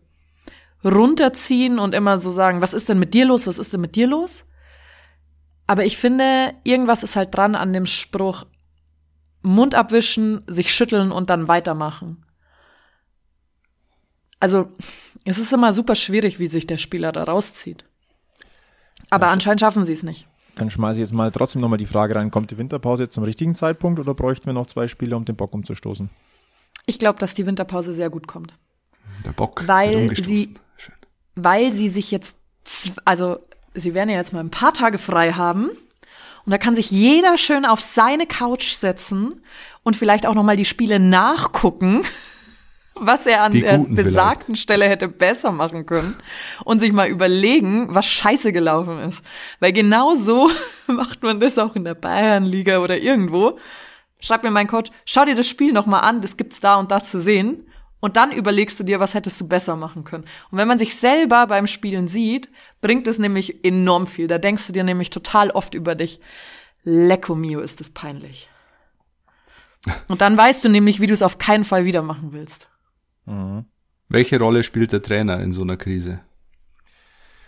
[0.85, 3.97] runterziehen und immer so sagen, was ist denn mit dir los, was ist denn mit
[3.97, 4.44] dir los?
[5.66, 8.44] Aber ich finde, irgendwas ist halt dran an dem Spruch,
[9.42, 12.25] Mund abwischen, sich schütteln und dann weitermachen.
[14.40, 14.68] Also,
[15.25, 17.85] es ist immer super schwierig, wie sich der Spieler da rauszieht.
[19.11, 20.27] Aber anscheinend schaffen sie es nicht.
[20.57, 23.25] Dann schmeiße ich jetzt mal trotzdem nochmal die Frage rein, kommt die Winterpause jetzt zum
[23.25, 26.11] richtigen Zeitpunkt oder bräuchten wir noch zwei Spiele, um den Bock umzustoßen?
[26.87, 28.55] Ich glaube, dass die Winterpause sehr gut kommt.
[29.25, 30.55] Der Bock Weil sie-
[31.35, 32.37] weil sie sich jetzt,
[33.05, 33.38] also
[33.75, 35.70] sie werden ja jetzt mal ein paar Tage frei haben
[36.44, 39.40] und da kann sich jeder schön auf seine Couch setzen
[39.83, 42.03] und vielleicht auch noch mal die Spiele nachgucken,
[42.97, 46.16] was er an der besagten Stelle hätte besser machen können
[46.64, 49.25] und sich mal überlegen, was scheiße gelaufen ist.
[49.59, 50.51] Weil genau so
[50.87, 53.59] macht man das auch in der Bayernliga oder irgendwo.
[54.20, 56.90] Schreibt mir mein Coach, schau dir das Spiel noch mal an, das gibt's da und
[56.90, 57.66] da zu sehen.
[58.04, 60.24] Und dann überlegst du dir, was hättest du besser machen können.
[60.50, 62.50] Und wenn man sich selber beim Spielen sieht,
[62.82, 64.26] bringt es nämlich enorm viel.
[64.26, 66.20] Da denkst du dir nämlich total oft über dich,
[66.82, 68.50] lecco mio, ist das peinlich.
[70.08, 72.68] Und dann weißt du nämlich, wie du es auf keinen Fall wieder machen willst.
[74.10, 76.20] Welche Rolle spielt der Trainer in so einer Krise?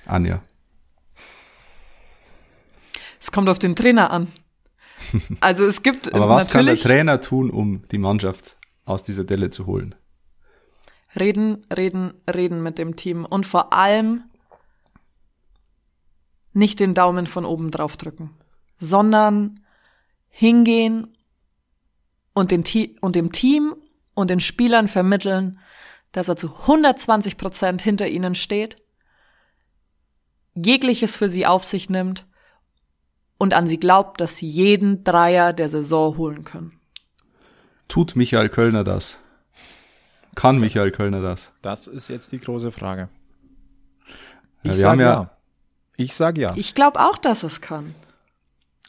[0.06, 0.40] Anja.
[3.20, 4.28] Es kommt auf den Trainer an.
[5.40, 9.50] Also es gibt Aber was kann der Trainer tun, um die Mannschaft aus dieser Delle
[9.50, 9.94] zu holen?
[11.18, 14.24] Reden, reden, reden mit dem Team und vor allem
[16.52, 18.30] nicht den Daumen von oben drauf drücken,
[18.78, 19.60] sondern
[20.28, 21.16] hingehen
[22.34, 22.64] und, den
[23.00, 23.74] und dem Team
[24.14, 25.58] und den Spielern vermitteln,
[26.12, 28.76] dass er zu 120 Prozent hinter ihnen steht,
[30.54, 32.26] jegliches für sie auf sich nimmt
[33.38, 36.80] und an sie glaubt, dass sie jeden Dreier der Saison holen können.
[37.88, 39.20] Tut Michael Kölner das?
[40.36, 41.52] Kann Michael Kölner das?
[41.62, 43.08] Das ist jetzt die große Frage.
[44.06, 44.12] Ja,
[44.62, 45.10] Ich wir sag haben ja.
[45.12, 45.30] ja-
[45.96, 46.52] Ich sag ja.
[46.54, 47.94] Ich glaube auch, dass es kann.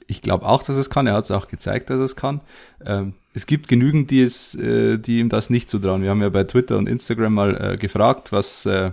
[0.05, 1.07] Ich glaube auch, dass es kann.
[1.07, 2.41] Er hat es auch gezeigt, dass es kann.
[2.85, 6.01] Ähm, es gibt genügend, die es, äh, die ihm das nicht zutrauen.
[6.03, 8.91] Wir haben ja bei Twitter und Instagram mal äh, gefragt, was, äh,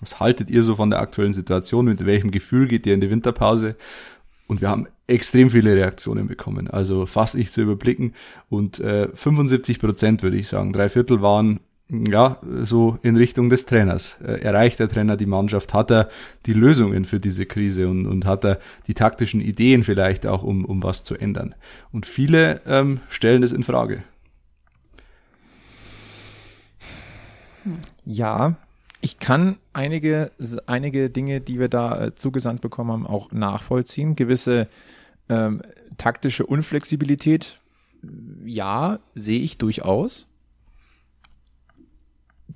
[0.00, 1.84] was haltet ihr so von der aktuellen Situation?
[1.86, 3.76] Mit welchem Gefühl geht ihr in die Winterpause?
[4.46, 6.68] Und wir haben extrem viele Reaktionen bekommen.
[6.68, 8.14] Also fast nicht zu überblicken.
[8.48, 10.72] Und äh, 75 Prozent würde ich sagen.
[10.72, 14.18] Drei Viertel waren ja, so in Richtung des Trainers.
[14.22, 15.74] Äh, Erreicht der Trainer die Mannschaft?
[15.74, 16.08] Hat er
[16.46, 20.64] die Lösungen für diese Krise und, und hat er die taktischen Ideen vielleicht auch, um,
[20.64, 21.54] um was zu ändern?
[21.92, 24.02] Und viele ähm, stellen es in Frage.
[28.04, 28.56] Ja,
[29.00, 30.30] ich kann einige,
[30.66, 34.16] einige Dinge, die wir da äh, zugesandt bekommen haben, auch nachvollziehen.
[34.16, 34.68] Gewisse
[35.28, 35.60] ähm,
[35.98, 37.58] taktische Unflexibilität,
[38.44, 40.26] ja, sehe ich durchaus.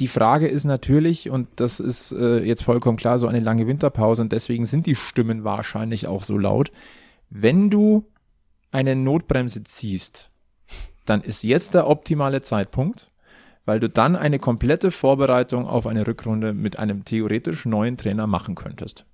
[0.01, 4.23] Die Frage ist natürlich, und das ist äh, jetzt vollkommen klar, so eine lange Winterpause
[4.23, 6.71] und deswegen sind die Stimmen wahrscheinlich auch so laut.
[7.31, 8.05] Wenn du
[8.71, 10.31] eine Notbremse ziehst,
[11.05, 13.11] dann ist jetzt der optimale Zeitpunkt,
[13.65, 18.55] weil du dann eine komplette Vorbereitung auf eine Rückrunde mit einem theoretisch neuen Trainer machen
[18.55, 19.05] könntest.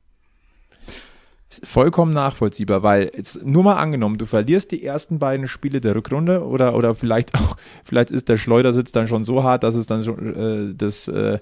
[1.65, 6.45] Vollkommen nachvollziehbar, weil jetzt nur mal angenommen, du verlierst die ersten beiden Spiele der Rückrunde
[6.45, 10.03] oder oder vielleicht auch vielleicht ist der Schleudersitz dann schon so hart, dass es dann
[10.03, 11.39] schon äh, das äh,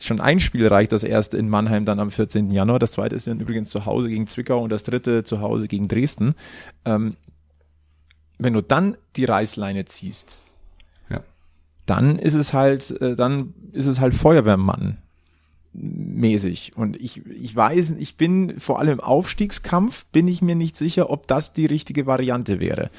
[0.00, 2.50] schon ein Spiel reicht, das erste in Mannheim dann am 14.
[2.50, 5.68] Januar, das zweite ist dann übrigens zu Hause gegen Zwickau und das dritte zu Hause
[5.68, 6.34] gegen Dresden.
[6.84, 7.16] Ähm,
[8.38, 10.40] wenn du dann die Reißleine ziehst,
[11.08, 11.20] Ja.
[11.86, 14.98] dann ist es halt, äh, dann ist es halt Feuerwehrmann
[15.72, 16.76] mäßig.
[16.76, 21.10] Und ich, ich weiß, ich bin vor allem im Aufstiegskampf, bin ich mir nicht sicher,
[21.10, 22.90] ob das die richtige Variante wäre.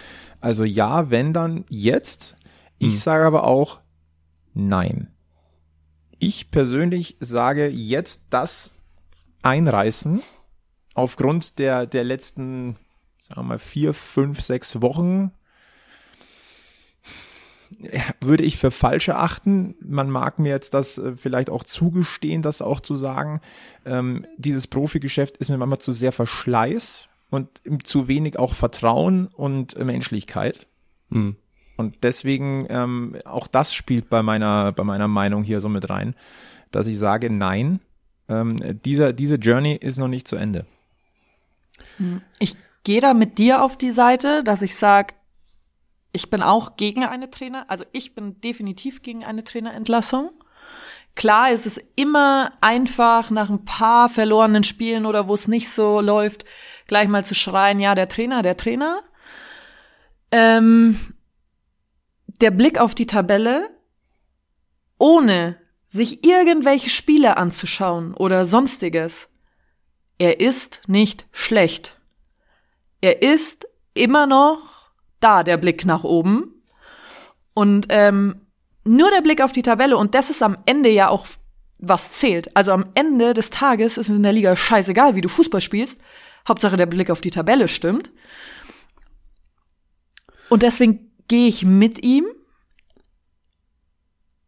[0.42, 2.36] Also ja, wenn dann jetzt.
[2.80, 3.00] Ich Hm.
[3.00, 3.80] sage aber auch
[4.54, 5.08] nein.
[6.20, 8.74] Ich persönlich sage jetzt das
[9.42, 10.22] einreißen
[10.94, 12.78] aufgrund der, der letzten,
[13.20, 15.32] sagen wir mal, vier, fünf, sechs Wochen
[18.22, 19.76] würde ich für falsch erachten.
[19.82, 23.42] Man mag mir jetzt das äh, vielleicht auch zugestehen, das auch zu sagen.
[23.86, 27.50] Ähm, dieses Profigeschäft ist mir manchmal zu sehr Verschleiß und
[27.84, 30.68] zu wenig auch Vertrauen und äh, Menschlichkeit.
[31.12, 31.36] Hm.
[31.76, 36.16] Und deswegen ähm, auch das spielt bei meiner bei meiner Meinung hier so mit rein,
[36.72, 37.80] dass ich sage, nein,
[38.30, 40.66] ähm, dieser diese Journey ist noch nicht zu Ende.
[42.40, 45.14] Ich gehe da mit dir auf die Seite, dass ich sage,
[46.14, 50.32] ich bin auch gegen eine Trainer, also ich bin definitiv gegen eine Trainerentlassung.
[51.16, 56.02] Klar ist es immer einfach, nach ein paar verlorenen Spielen oder wo es nicht so
[56.02, 56.46] läuft,
[56.88, 59.04] gleich mal zu schreien, ja, der Trainer, der Trainer.
[60.32, 61.00] Ähm,
[62.42, 63.70] der Blick auf die Tabelle,
[64.98, 69.30] ohne sich irgendwelche Spiele anzuschauen oder sonstiges,
[70.18, 72.00] er ist nicht schlecht.
[73.02, 74.73] Er ist immer noch
[75.24, 76.64] da, der Blick nach oben.
[77.54, 78.42] Und ähm,
[78.84, 81.28] nur der Blick auf die Tabelle, und das ist am Ende ja auch,
[81.80, 82.56] was zählt.
[82.56, 86.00] Also am Ende des Tages ist es in der Liga scheißegal, wie du Fußball spielst.
[86.48, 88.12] Hauptsache der Blick auf die Tabelle stimmt.
[90.50, 92.26] Und deswegen gehe ich mit ihm.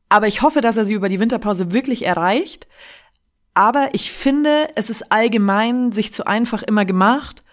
[0.10, 2.68] Aber ich hoffe, dass er sie über die Winterpause wirklich erreicht.
[3.54, 7.44] Aber ich finde, es ist allgemein sich zu einfach immer gemacht,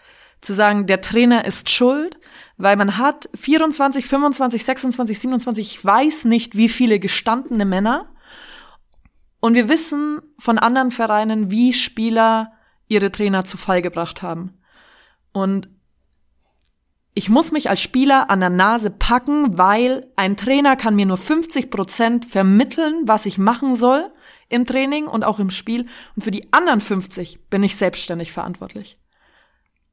[0.41, 2.19] zu sagen, der Trainer ist schuld,
[2.57, 8.15] weil man hat 24, 25, 26, 27, ich weiß nicht, wie viele gestandene Männer.
[9.41, 12.53] Und wir wissen von anderen Vereinen, wie Spieler
[12.87, 14.59] ihre Trainer zu Fall gebracht haben.
[15.33, 15.69] Und
[17.15, 21.19] ich muss mich als Spieler an der Nase packen, weil ein Trainer kann mir nur
[21.19, 24.11] 50 Prozent vermitteln, was ich machen soll
[24.49, 25.87] im Training und auch im Spiel.
[26.17, 28.97] Und für die anderen 50 bin ich selbstständig verantwortlich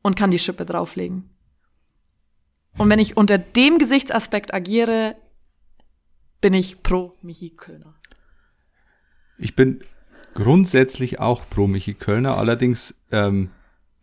[0.02, 1.30] und kann die Schippe drauflegen.
[2.80, 5.16] Und wenn ich unter dem Gesichtsaspekt agiere,
[6.40, 7.94] bin ich pro Michi Kölner.
[9.38, 9.82] Ich bin
[10.34, 13.50] grundsätzlich auch pro Michi Kölner, allerdings ähm,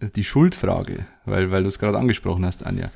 [0.00, 2.90] die Schuldfrage, weil, weil du es gerade angesprochen hast, Anja.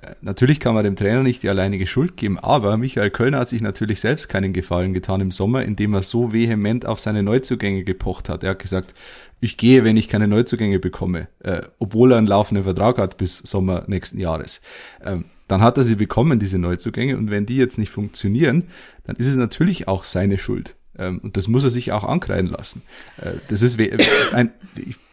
[0.00, 3.50] Äh, Natürlich kann man dem Trainer nicht die alleinige Schuld geben, aber Michael Kölner hat
[3.50, 7.84] sich natürlich selbst keinen Gefallen getan im Sommer, indem er so vehement auf seine Neuzugänge
[7.84, 8.44] gepocht hat.
[8.44, 8.94] Er hat gesagt,
[9.40, 13.38] ich gehe, wenn ich keine Neuzugänge bekomme, äh, obwohl er einen laufenden Vertrag hat bis
[13.38, 14.60] Sommer nächsten Jahres.
[15.02, 18.64] Ähm, dann hat er sie bekommen, diese Neuzugänge, und wenn die jetzt nicht funktionieren,
[19.04, 20.76] dann ist es natürlich auch seine Schuld.
[20.98, 22.82] Ähm, und das muss er sich auch ankreiden lassen.
[23.16, 23.78] Äh, das ist
[24.32, 24.52] ein,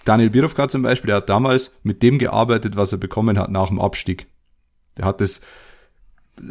[0.03, 3.69] Daniel Birovka zum Beispiel, der hat damals mit dem gearbeitet, was er bekommen hat nach
[3.69, 4.27] dem Abstieg.
[4.97, 5.41] Der hat das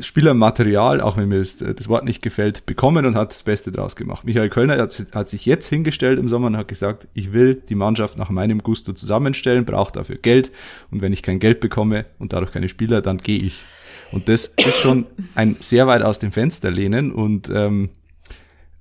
[0.01, 3.97] Spielermaterial, auch wenn mir das, das Wort nicht gefällt, bekommen und hat das Beste draus
[3.97, 4.25] gemacht.
[4.25, 7.75] Michael Kölner hat, hat sich jetzt hingestellt im Sommer und hat gesagt, ich will die
[7.75, 10.53] Mannschaft nach meinem Gusto zusammenstellen, brauche dafür Geld
[10.90, 13.62] und wenn ich kein Geld bekomme und dadurch keine Spieler, dann gehe ich.
[14.11, 17.90] Und das ist schon ein sehr weit aus dem Fenster lehnen und ähm,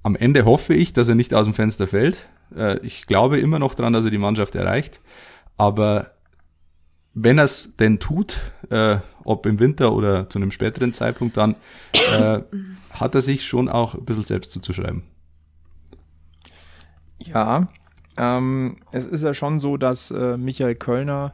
[0.04, 2.18] am Ende hoffe ich, dass er nicht aus dem Fenster fällt.
[2.56, 5.00] Äh, ich glaube immer noch dran, dass er die Mannschaft erreicht.
[5.58, 6.12] Aber
[7.14, 11.56] wenn er es denn tut, äh, ob im Winter oder zu einem späteren Zeitpunkt, dann
[11.94, 12.42] äh,
[12.92, 15.04] hat er sich schon auch ein bisschen selbst zuzuschreiben.
[17.20, 17.68] Ja,
[18.18, 21.34] ähm, es ist ja schon so, dass äh, Michael Kölner,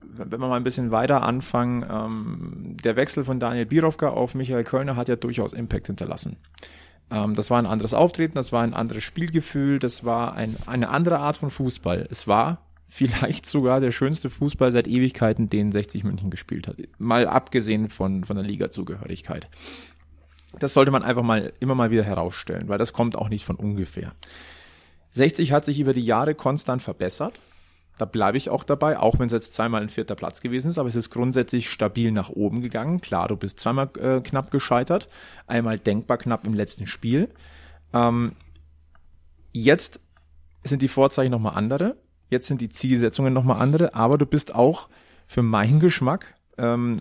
[0.00, 4.34] wenn wenn wir mal ein bisschen weiter anfangen, ähm, der Wechsel von Daniel Birovka auf
[4.34, 6.36] Michael Kölner hat ja durchaus Impact hinterlassen.
[7.10, 10.88] Ähm, das war ein anderes Auftreten, das war ein anderes Spielgefühl, das war ein, eine
[10.88, 12.06] andere Art von Fußball.
[12.10, 12.58] Es war
[12.90, 16.76] vielleicht sogar der schönste Fußball seit Ewigkeiten, den 60 München gespielt hat.
[16.98, 19.48] Mal abgesehen von, von der Liga-Zugehörigkeit.
[20.58, 23.56] Das sollte man einfach mal immer mal wieder herausstellen, weil das kommt auch nicht von
[23.56, 24.12] ungefähr.
[25.12, 27.40] 60 hat sich über die Jahre konstant verbessert.
[27.96, 30.78] Da bleibe ich auch dabei, auch wenn es jetzt zweimal ein vierter Platz gewesen ist,
[30.78, 33.00] aber es ist grundsätzlich stabil nach oben gegangen.
[33.00, 35.08] Klar, du bist zweimal äh, knapp gescheitert,
[35.46, 37.28] einmal denkbar knapp im letzten Spiel.
[37.92, 38.32] Ähm,
[39.52, 40.00] jetzt
[40.64, 41.96] sind die Vorzeichen nochmal andere,
[42.30, 44.88] jetzt sind die Zielsetzungen nochmal andere, aber du bist auch
[45.26, 46.96] für meinen Geschmack, ähm,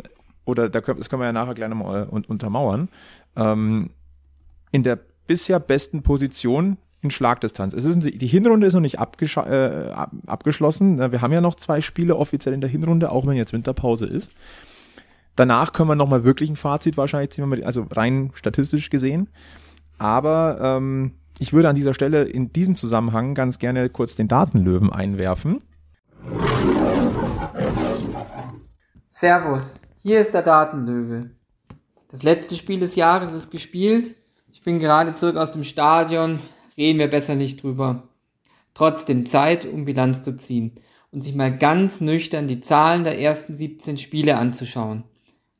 [0.45, 2.89] oder da können, das können wir ja nachher gleich nochmal äh, untermauern,
[3.35, 3.91] ähm,
[4.71, 7.73] in der bisher besten Position in Schlagdistanz.
[7.73, 9.91] Es ist, die Hinrunde ist noch nicht äh,
[10.27, 11.11] abgeschlossen.
[11.11, 14.31] Wir haben ja noch zwei Spiele offiziell in der Hinrunde, auch wenn jetzt Winterpause ist.
[15.35, 19.29] Danach können wir nochmal wirklich ein Fazit wahrscheinlich ziehen, also rein statistisch gesehen.
[19.97, 24.91] Aber ähm, ich würde an dieser Stelle in diesem Zusammenhang ganz gerne kurz den Datenlöwen
[24.91, 25.61] einwerfen.
[29.07, 31.31] Servus, hier ist der Datenlöwe.
[32.09, 34.15] Das letzte Spiel des Jahres ist gespielt.
[34.51, 36.39] Ich bin gerade zurück aus dem Stadion.
[36.77, 38.03] Reden wir besser nicht drüber.
[38.73, 40.73] Trotzdem Zeit, um Bilanz zu ziehen
[41.11, 45.03] und sich mal ganz nüchtern die Zahlen der ersten 17 Spiele anzuschauen.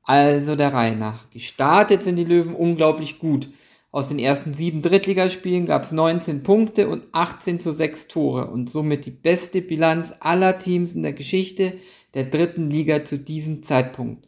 [0.03, 1.29] Also der Reihe nach.
[1.29, 3.49] Gestartet sind die Löwen unglaublich gut.
[3.91, 8.69] Aus den ersten sieben Drittligaspielen gab es 19 Punkte und 18 zu 6 Tore und
[8.69, 11.73] somit die beste Bilanz aller Teams in der Geschichte
[12.13, 14.27] der dritten Liga zu diesem Zeitpunkt.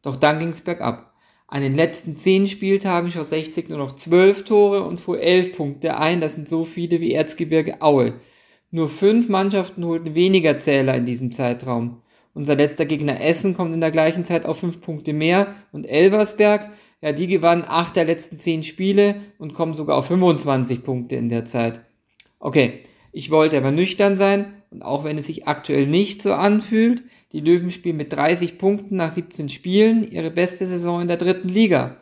[0.00, 1.12] Doch dann ging es bergab.
[1.48, 5.98] An den letzten 10 Spieltagen schoss 60 nur noch 12 Tore und fuhr 11 Punkte
[5.98, 6.22] ein.
[6.22, 8.14] Das sind so viele wie Erzgebirge Aue.
[8.70, 12.02] Nur fünf Mannschaften holten weniger Zähler in diesem Zeitraum.
[12.34, 16.70] Unser letzter Gegner Essen kommt in der gleichen Zeit auf 5 Punkte mehr und Elversberg
[17.00, 21.28] ja, die gewannen acht der letzten zehn Spiele und kommen sogar auf 25 Punkte in
[21.28, 21.80] der Zeit.
[22.40, 22.82] Okay,
[23.12, 27.40] ich wollte aber nüchtern sein und auch wenn es sich aktuell nicht so anfühlt, die
[27.40, 31.96] Löwen spielen mit 30 Punkten nach 17 Spielen ihre beste Saison in der dritten Liga.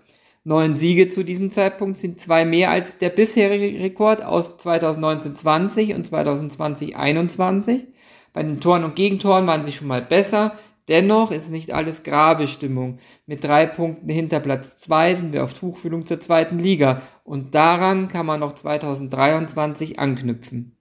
[0.44, 6.08] Neun Siege zu diesem Zeitpunkt sind zwei mehr als der bisherige Rekord aus 2019-20 und
[6.08, 7.86] 2020-21.
[8.32, 10.56] Bei den Toren und Gegentoren waren sie schon mal besser,
[10.88, 12.98] Dennoch ist nicht alles Grabestimmung.
[13.26, 18.06] Mit drei Punkten hinter Platz zwei sind wir auf Tuchfühlung zur zweiten Liga und daran
[18.08, 20.76] kann man noch 2023 anknüpfen.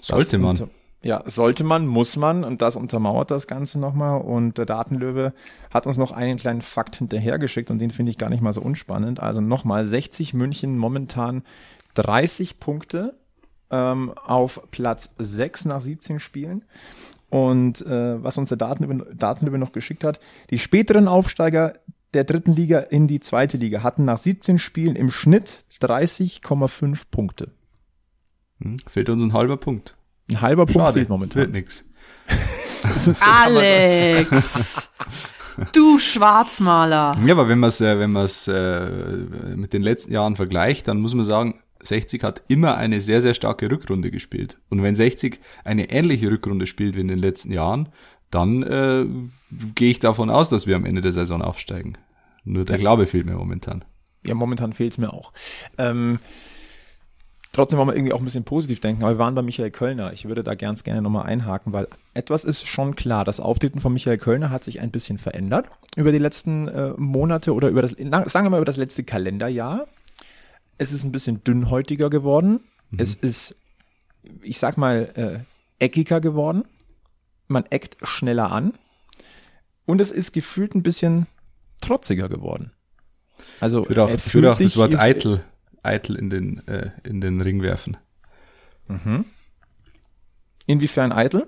[0.00, 0.68] Sollte man.
[1.04, 5.34] Ja, sollte man, muss man und das untermauert das Ganze nochmal und der Datenlöwe
[5.70, 8.62] hat uns noch einen kleinen Fakt hinterhergeschickt und den finde ich gar nicht mal so
[8.62, 9.18] unspannend.
[9.18, 11.42] Also nochmal 60 München momentan
[11.94, 13.16] 30 Punkte
[13.72, 16.64] ähm, auf Platz 6 nach 17 Spielen.
[17.30, 21.72] Und äh, was uns der Datenlöwe noch geschickt hat, die späteren Aufsteiger
[22.12, 27.50] der dritten Liga in die zweite Liga hatten nach 17 Spielen im Schnitt 30,5 Punkte.
[28.60, 29.96] Hm, fehlt uns ein halber Punkt.
[30.30, 31.40] Ein halber Schade, Punkt fehlt momentan.
[31.40, 31.84] Wird nix.
[33.20, 34.88] Alex!
[35.72, 37.16] Du Schwarzmaler.
[37.24, 38.86] Ja, aber wenn man es äh, wenn man's, äh,
[39.54, 43.34] mit den letzten Jahren vergleicht, dann muss man sagen, 60 hat immer eine sehr, sehr
[43.34, 44.58] starke Rückrunde gespielt.
[44.68, 47.88] Und wenn 60 eine ähnliche Rückrunde spielt wie in den letzten Jahren,
[48.30, 49.06] dann äh,
[49.74, 51.98] gehe ich davon aus, dass wir am Ende der Saison aufsteigen.
[52.44, 53.84] Nur der Glaube fehlt mir momentan.
[54.26, 55.32] Ja, momentan fehlt es mir auch.
[55.78, 56.18] Ähm,
[57.52, 60.12] trotzdem wollen wir irgendwie auch ein bisschen positiv denken, aber wir waren bei Michael Kölner.
[60.12, 63.24] Ich würde da ganz gerne nochmal einhaken, weil etwas ist schon klar.
[63.24, 65.66] Das Auftreten von Michael Kölner hat sich ein bisschen verändert
[65.96, 69.86] über die letzten äh, Monate oder über das, sagen wir mal, über das letzte Kalenderjahr.
[70.82, 72.60] Es ist ein bisschen dünnhäutiger geworden.
[72.90, 72.98] Mhm.
[72.98, 73.56] Es ist,
[74.42, 75.46] ich sag mal,
[75.78, 76.64] äh, eckiger geworden.
[77.46, 78.74] Man eckt schneller an.
[79.86, 81.26] Und es ist gefühlt ein bisschen
[81.80, 82.72] trotziger geworden.
[83.60, 85.44] Also, ich würde auch, ich würde auch das Wort eitel,
[85.82, 87.96] eitel in den, äh, in den Ring werfen.
[88.88, 89.24] Mhm.
[90.66, 91.46] Inwiefern eitel?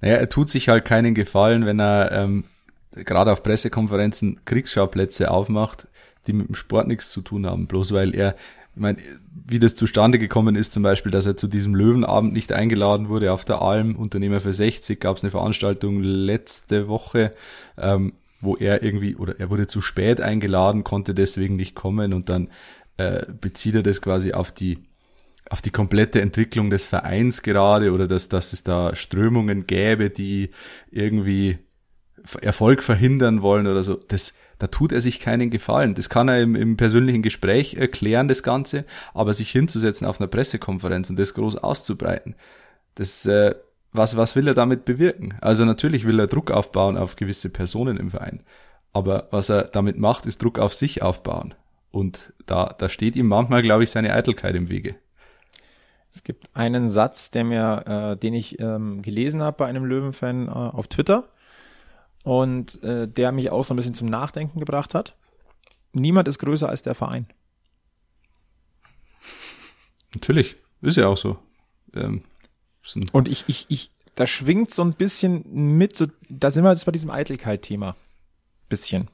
[0.00, 2.44] Naja, er tut sich halt keinen Gefallen, wenn er ähm,
[3.04, 5.88] gerade auf Pressekonferenzen Kriegsschauplätze aufmacht,
[6.26, 8.34] die mit dem Sport nichts zu tun haben, bloß weil er,
[8.74, 8.98] ich meine,
[9.46, 13.32] wie das zustande gekommen ist, zum Beispiel, dass er zu diesem Löwenabend nicht eingeladen wurde
[13.32, 17.32] auf der Alm, Unternehmer für 60, gab es eine Veranstaltung letzte Woche,
[17.78, 22.28] ähm, wo er irgendwie, oder er wurde zu spät eingeladen, konnte deswegen nicht kommen und
[22.28, 22.48] dann
[22.96, 24.78] äh, bezieht er das quasi auf die
[25.48, 30.50] auf die komplette Entwicklung des Vereins gerade oder dass, dass es da Strömungen gäbe, die
[30.90, 31.58] irgendwie
[32.40, 33.98] Erfolg verhindern wollen oder so.
[34.08, 35.94] Das, da tut er sich keinen Gefallen.
[35.94, 40.28] Das kann er im, im persönlichen Gespräch erklären, das Ganze, aber sich hinzusetzen auf einer
[40.28, 42.34] Pressekonferenz und das groß auszubreiten,
[42.94, 43.54] das, äh,
[43.92, 45.34] was, was will er damit bewirken?
[45.40, 48.42] Also natürlich will er Druck aufbauen auf gewisse Personen im Verein,
[48.92, 51.54] aber was er damit macht, ist Druck auf sich aufbauen.
[51.90, 54.96] Und da, da steht ihm manchmal, glaube ich, seine Eitelkeit im Wege.
[56.10, 60.48] Es gibt einen Satz, der mir, äh, den ich ähm, gelesen habe bei einem Löwenfan
[60.48, 61.28] äh, auf Twitter
[62.26, 65.14] und äh, der mich auch so ein bisschen zum Nachdenken gebracht hat.
[65.92, 67.28] Niemand ist größer als der Verein.
[70.12, 71.38] Natürlich, ist ja auch so.
[71.94, 72.22] Ähm,
[73.12, 75.44] Und ich, ich, ich, da schwingt so ein bisschen
[75.78, 77.94] mit, so, da sind wir jetzt bei diesem Eitelkeit-Thema.
[78.68, 79.06] Bisschen.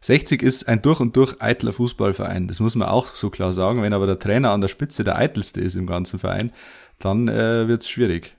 [0.00, 2.48] 60 ist ein durch und durch eitler Fußballverein.
[2.48, 3.80] Das muss man auch so klar sagen.
[3.82, 6.52] Wenn aber der Trainer an der Spitze der eitelste ist im ganzen Verein,
[6.98, 8.36] dann äh, wird's schwierig.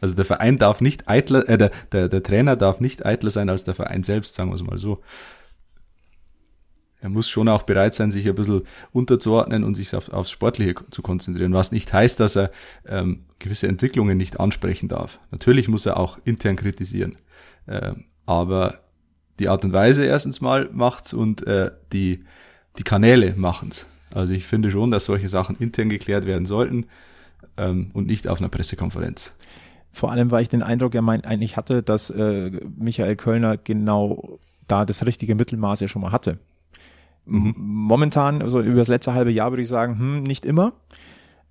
[0.00, 3.48] Also der Verein darf nicht eitler, äh, der, der, der Trainer darf nicht eitler sein
[3.48, 5.02] als der Verein selbst, sagen wir es mal so.
[7.00, 10.74] Er muss schon auch bereit sein, sich ein bisschen unterzuordnen und sich auf, aufs Sportliche
[10.90, 12.50] zu konzentrieren, was nicht heißt, dass er
[12.86, 15.20] ähm, gewisse Entwicklungen nicht ansprechen darf.
[15.30, 17.16] Natürlich muss er auch intern kritisieren.
[17.68, 18.80] Ähm, aber
[19.38, 22.24] die Art und Weise erstens mal macht's und äh, die,
[22.78, 23.86] die Kanäle machen's.
[24.12, 26.86] Also ich finde schon, dass solche Sachen intern geklärt werden sollten
[27.56, 29.36] ähm, und nicht auf einer Pressekonferenz.
[29.96, 34.38] Vor allem, weil ich den Eindruck ja mein, eigentlich hatte, dass äh, Michael Kölner genau
[34.68, 36.38] da das richtige Mittelmaß ja schon mal hatte.
[37.26, 40.74] M- Momentan, also über das letzte halbe Jahr würde ich sagen, hm, nicht immer.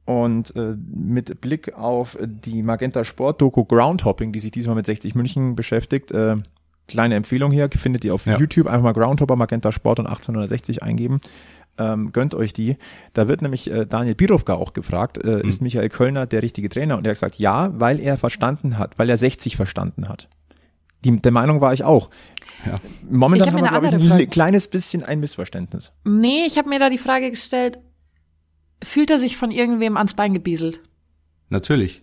[0.06, 5.16] Und äh, mit Blick auf die Magenta Sport Doku Groundhopping, die sich diesmal mit 60
[5.16, 6.36] München beschäftigt, äh,
[6.88, 8.38] kleine Empfehlung hier, findet ihr auf Ja.
[8.38, 11.20] YouTube einfach mal Groundhopper Magenta Sport und 1860 eingeben.
[11.78, 12.78] Ähm, gönnt euch die.
[13.14, 16.98] Da wird nämlich äh, Daniel Birovka auch gefragt, äh, ist Michael Kölner der richtige Trainer?
[16.98, 20.30] Und er hat gesagt, ja, weil er verstanden hat, weil er 60 verstanden hat.
[21.04, 22.10] Die, der Meinung war ich auch.
[22.66, 22.76] Ja.
[23.10, 24.28] Momentan Ich hab haben wir, glaube ich, ein Frage.
[24.28, 25.92] kleines bisschen ein Missverständnis.
[26.06, 27.78] Nee, ich habe mir da die Frage gestellt,
[28.84, 30.80] fühlt er sich von irgendwem ans Bein gebieselt?
[31.50, 32.02] Natürlich.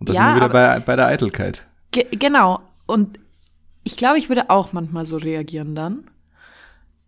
[0.00, 1.66] Und da Ja, sind wir wieder aber- bei, bei der Eitelkeit.
[1.92, 2.60] Ge genau.
[2.86, 3.18] Und
[3.84, 6.04] ich glaube, ich würde auch manchmal so reagieren dann.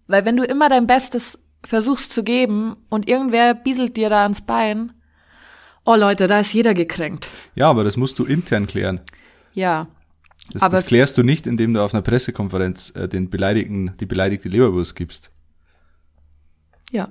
[0.07, 4.43] Weil wenn du immer dein Bestes versuchst zu geben und irgendwer bieselt dir da ans
[4.43, 4.93] Bein,
[5.85, 7.29] oh Leute, da ist jeder gekränkt.
[7.55, 9.01] Ja, aber das musst du intern klären.
[9.55, 9.89] Ja.
[10.53, 14.07] Das, Aber- das klärst du nicht, indem du auf einer Pressekonferenz äh, den Beleidigten, die
[14.07, 15.31] beleidigte Leberwurst gibst.
[16.93, 17.11] Ja.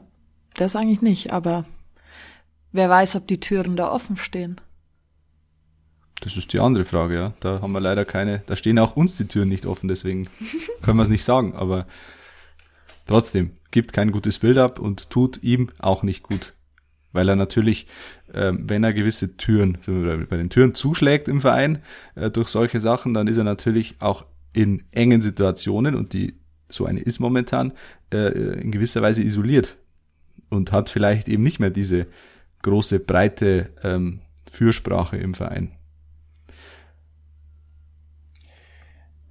[0.54, 1.66] Das eigentlich nicht, aber
[2.72, 4.56] wer weiß, ob die Türen da offen stehen.
[6.22, 7.34] Das ist die andere Frage, ja.
[7.42, 10.30] Da haben wir leider keine, da stehen auch uns die Türen nicht offen, deswegen
[10.82, 11.88] können wir es nicht sagen, aber
[13.06, 16.54] trotzdem, gibt kein gutes Bild ab und tut ihm auch nicht gut.
[17.12, 17.88] Weil er natürlich,
[18.34, 21.82] ähm, wenn er gewisse Türen, bei den Türen zuschlägt im Verein
[22.16, 26.36] äh, durch solche Sachen, dann ist er natürlich auch in engen Situationen und die
[26.68, 27.74] so eine ist momentan
[28.12, 29.78] äh, in gewisser Weise isoliert
[30.50, 32.08] und hat vielleicht eben nicht mehr diese
[32.64, 35.75] große breite ähm, Fürsprache im Verein.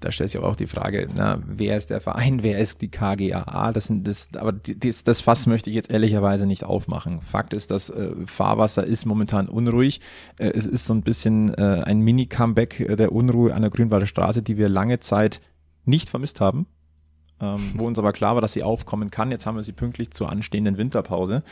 [0.04, 2.90] Da stellt sich aber auch die Frage, na, wer ist der Verein, wer ist die
[2.90, 3.72] KGAA?
[3.72, 7.22] Das sind das, aber das, das Fass möchte ich jetzt ehrlicherweise nicht aufmachen.
[7.22, 10.02] Fakt ist, das äh, Fahrwasser ist momentan unruhig.
[10.38, 14.04] Äh, es ist so ein bisschen äh, ein Mini-Comeback äh, der Unruhe an der Grünwalder
[14.04, 15.40] Straße, die wir lange Zeit
[15.86, 16.66] nicht vermisst haben.
[17.40, 19.30] Ähm, wo uns aber klar war, dass sie aufkommen kann.
[19.30, 21.42] Jetzt haben wir sie pünktlich zur anstehenden Winterpause.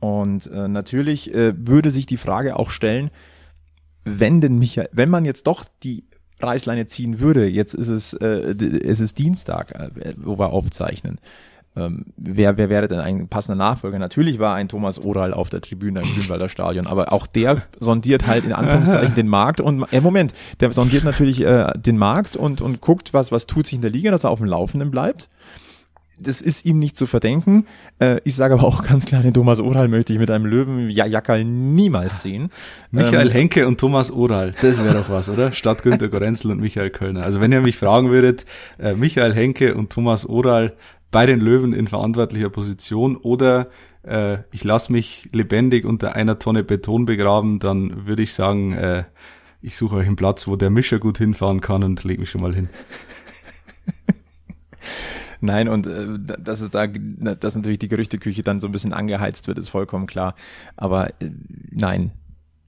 [0.00, 3.12] Und äh, natürlich äh, würde sich die Frage auch stellen,
[4.02, 6.04] wenn denn Michael, wenn man jetzt doch die
[6.42, 11.18] Reißleine ziehen würde, jetzt ist es, äh, es ist Dienstag, äh, wo wir aufzeichnen.
[11.74, 13.98] Ähm, wer, wer wäre denn ein passender Nachfolger?
[13.98, 18.26] Natürlich war ein Thomas Oral auf der Tribüne im Grünwalder Stadion, aber auch der sondiert
[18.26, 22.60] halt in Anführungszeichen den Markt und, äh, Moment, der sondiert natürlich äh, den Markt und,
[22.60, 25.30] und guckt, was, was tut sich in der Liga, dass er auf dem Laufenden bleibt.
[26.22, 27.66] Das ist ihm nicht zu verdenken.
[27.98, 31.44] Äh, ich sage aber auch ganz klar, den Thomas Oral möchte ich mit einem Löwenjackerl
[31.44, 32.50] niemals sehen.
[32.90, 35.52] Michael Ähm, Henke und Thomas Oral, das wäre doch was, oder?
[35.52, 37.24] Statt Günter Gorenzel und Michael Kölner.
[37.24, 38.46] Also wenn ihr mich fragen würdet,
[38.78, 40.74] äh, Michael Henke und Thomas Oral
[41.10, 43.68] bei den Löwen in verantwortlicher Position oder
[44.02, 49.04] äh, ich lasse mich lebendig unter einer Tonne Beton begraben, dann würde ich sagen, äh,
[49.60, 52.42] ich suche euch einen Platz, wo der Mischer gut hinfahren kann und leg mich schon
[52.42, 52.68] mal hin.
[55.44, 56.06] Nein, und äh,
[56.38, 60.06] dass es da, dass natürlich die Gerüchteküche dann so ein bisschen angeheizt wird, ist vollkommen
[60.06, 60.36] klar.
[60.76, 61.30] Aber äh,
[61.70, 62.12] nein,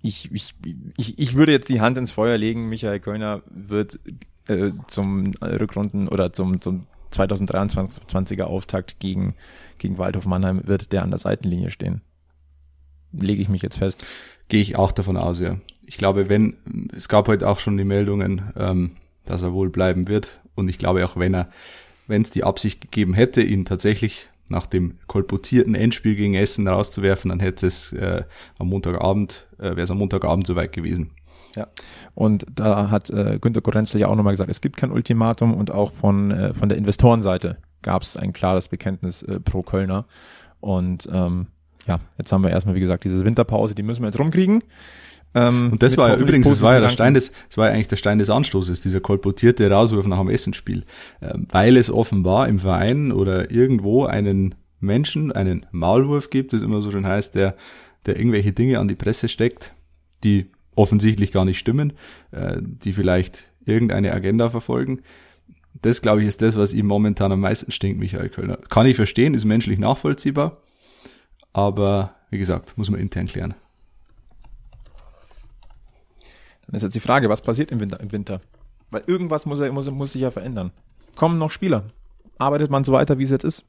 [0.02, 0.54] ich, ich,
[0.96, 2.68] ich, ich würde jetzt die Hand ins Feuer legen.
[2.68, 4.00] Michael Kölner wird
[4.48, 9.34] äh, zum Rückrunden oder zum, zum 2023er Auftakt gegen,
[9.78, 12.00] gegen Waldhof Mannheim wird der an der Seitenlinie stehen.
[13.12, 14.04] Lege ich mich jetzt fest.
[14.48, 15.58] Gehe ich auch davon aus, ja.
[15.86, 18.96] Ich glaube, wenn, es gab heute auch schon die Meldungen, ähm,
[19.26, 20.40] dass er wohl bleiben wird.
[20.56, 21.48] Und ich glaube auch, wenn er,
[22.06, 27.30] wenn es die Absicht gegeben hätte, ihn tatsächlich nach dem kolportierten Endspiel gegen Essen rauszuwerfen,
[27.30, 28.24] dann hätte es äh,
[28.58, 31.12] am Montagabend, äh, wäre es am Montagabend soweit gewesen.
[31.56, 31.68] Ja.
[32.14, 35.70] Und da hat äh, Günter Korenzel ja auch nochmal gesagt, es gibt kein Ultimatum und
[35.70, 40.06] auch von, äh, von der Investorenseite gab es ein klares Bekenntnis äh, pro Kölner.
[40.60, 41.46] Und ähm,
[41.86, 44.62] ja, jetzt haben wir erstmal, wie gesagt, diese Winterpause, die müssen wir jetzt rumkriegen.
[45.34, 47.74] Ähm, Und das war ja übrigens, das war ja der Stein des, das war ja
[47.74, 50.84] eigentlich der Stein des Anstoßes, dieser kolportierte Rauswurf nach dem Essenspiel.
[51.20, 56.80] Ähm, weil es offenbar im Verein oder irgendwo einen Menschen, einen Maulwurf gibt, das immer
[56.80, 57.56] so schön heißt, der,
[58.06, 59.72] der irgendwelche Dinge an die Presse steckt,
[60.22, 61.94] die offensichtlich gar nicht stimmen,
[62.30, 65.00] äh, die vielleicht irgendeine Agenda verfolgen.
[65.82, 68.58] Das, glaube ich, ist das, was ihm momentan am meisten stinkt, Michael Kölner.
[68.68, 70.58] Kann ich verstehen, ist menschlich nachvollziehbar,
[71.52, 73.54] aber wie gesagt, muss man intern klären.
[76.74, 78.00] Dann ist jetzt die Frage, was passiert im Winter?
[78.00, 78.40] Im Winter?
[78.90, 80.72] Weil irgendwas muss, er, muss, muss sich ja verändern.
[81.14, 81.84] Kommen noch Spieler?
[82.36, 83.64] Arbeitet man so weiter, wie es jetzt ist?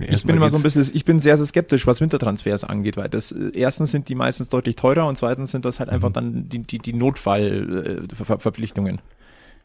[0.00, 3.08] Ich bin immer so ein bisschen, ich bin sehr, sehr skeptisch, was Wintertransfers angeht, weil
[3.08, 6.48] das äh, erstens sind die meistens deutlich teurer und zweitens sind das halt einfach dann
[6.48, 9.00] die, die, die Notfallverpflichtungen.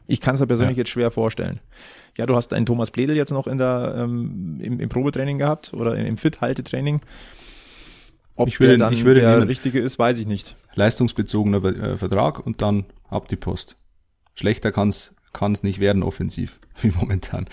[0.06, 0.82] Ich kann es mir persönlich Ja.
[0.82, 1.58] jetzt schwer vorstellen.
[2.16, 5.74] Ja, du hast einen Thomas Bledel jetzt noch in der, ähm, im, im Probetraining gehabt
[5.74, 7.00] oder im, im Fit-Haltetraining.
[8.36, 9.48] Ob Ich würde- der dann ich würde der nehmen.
[9.48, 10.56] richtige ist, weiß ich nicht.
[10.74, 13.76] leistungsbezogener äh, Vertrag und dann ab die Post.
[14.34, 17.46] Schlechter kann's kann's nicht werden offensiv, wie momentan.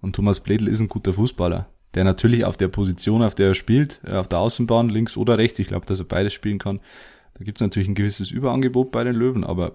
[0.00, 3.54] Und Thomas Bledel ist ein guter Fußballer, der natürlich auf der Position, auf der er
[3.54, 6.80] spielt, äh, auf der Außenbahn, links oder rechts, ich glaube, dass er beides spielen kann.
[7.38, 9.72] Da gibt's natürlich ein gewisses Überangebot bei den Löwen, aber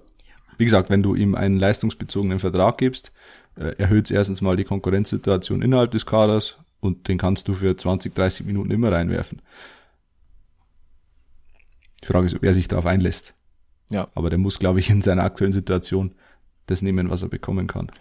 [0.57, 3.11] wie gesagt, wenn du ihm einen leistungsbezogenen Vertrag gibst,
[3.55, 8.13] äh, erhöht erstens mal die Konkurrenzsituation innerhalb des Kaders und den kannst du für 20,
[8.15, 9.41] 30 Minuten immer reinwerfen.
[12.03, 13.33] Die Frage ist, ob er sich darauf einlässt.
[13.89, 14.07] Ja.
[14.15, 16.13] Aber der muss, glaube ich, in seiner aktuellen Situation
[16.67, 17.91] das nehmen, was er bekommen kann.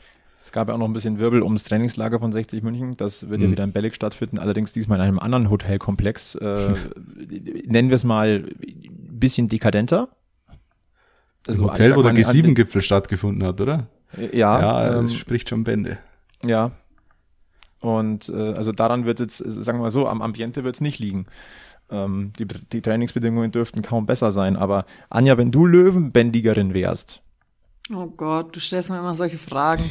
[0.43, 2.97] Es gab ja auch noch ein bisschen Wirbel ums Trainingslager von 60 München.
[2.97, 3.53] Das wird ja Mhm.
[3.53, 6.37] wieder in Belleg stattfinden, allerdings diesmal in einem anderen Hotelkomplex.
[6.37, 6.75] Äh,
[7.67, 10.09] nennen wir es mal ein bisschen dekadenter.
[11.45, 13.89] Das Also, ich Hotel, wo der mal, an- G7-Gipfel stattgefunden hat, oder?
[14.33, 15.99] Ja, ja ähm, das spricht schon Bände.
[16.45, 16.71] ja.
[17.81, 20.81] Und äh, also daran wird jetzt, äh, sagen wir mal so, am Ambiente wird es
[20.81, 21.27] nicht liegen.
[21.91, 24.57] Ähm, die, die Trainingsbedingungen dürften kaum besser sein.
[24.57, 27.23] Aber Anja, wenn du Löwenbändigerin wärst,
[27.95, 29.85] Oh Gott, du stellst mir immer solche Fragen.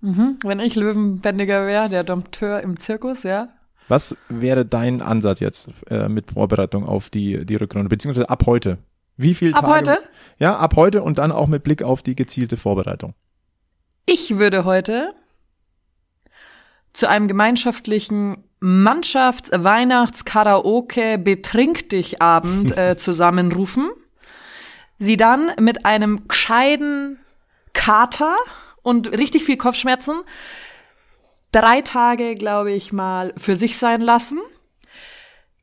[0.00, 0.38] mhm.
[0.42, 3.48] Wenn ich Löwenbändiger wäre, der Dompteur im Zirkus, ja.
[3.86, 8.78] was wäre dein Ansatz jetzt äh, mit Vorbereitung auf die, die Rückrunde, beziehungsweise ab heute?
[9.16, 9.98] Wie viel Ab Tage, heute?
[10.38, 13.14] Ja, ab heute und dann auch mit Blick auf die gezielte Vorbereitung.
[14.06, 15.12] Ich würde heute
[16.92, 23.90] zu einem gemeinschaftlichen Mannschafts-, Weihnachts-, Karaoke-, Betrink dich Abend äh, zusammenrufen.
[24.98, 27.18] Sie dann mit einem gescheiden
[27.72, 28.36] Kater
[28.82, 30.22] und richtig viel Kopfschmerzen
[31.52, 34.38] drei Tage, glaube ich, mal für sich sein lassen.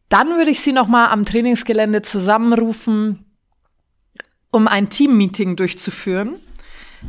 [0.09, 3.25] Dann würde ich sie noch mal am Trainingsgelände zusammenrufen,
[4.51, 6.39] um ein Teammeeting durchzuführen.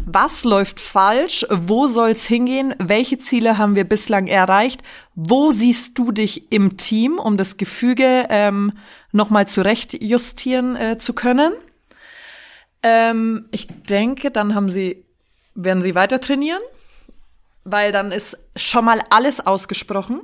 [0.05, 1.47] Was läuft falsch?
[1.51, 2.74] Wo soll's hingehen?
[2.78, 4.82] Welche Ziele haben wir bislang erreicht?
[5.14, 8.72] Wo siehst du dich im Team, um das Gefüge ähm,
[9.12, 11.53] nochmal zurechtjustieren äh, zu können?
[12.82, 15.05] Ähm, ich denke, dann haben sie,
[15.55, 16.62] werden sie weiter trainieren,
[17.64, 20.20] weil dann ist schon mal alles ausgesprochen.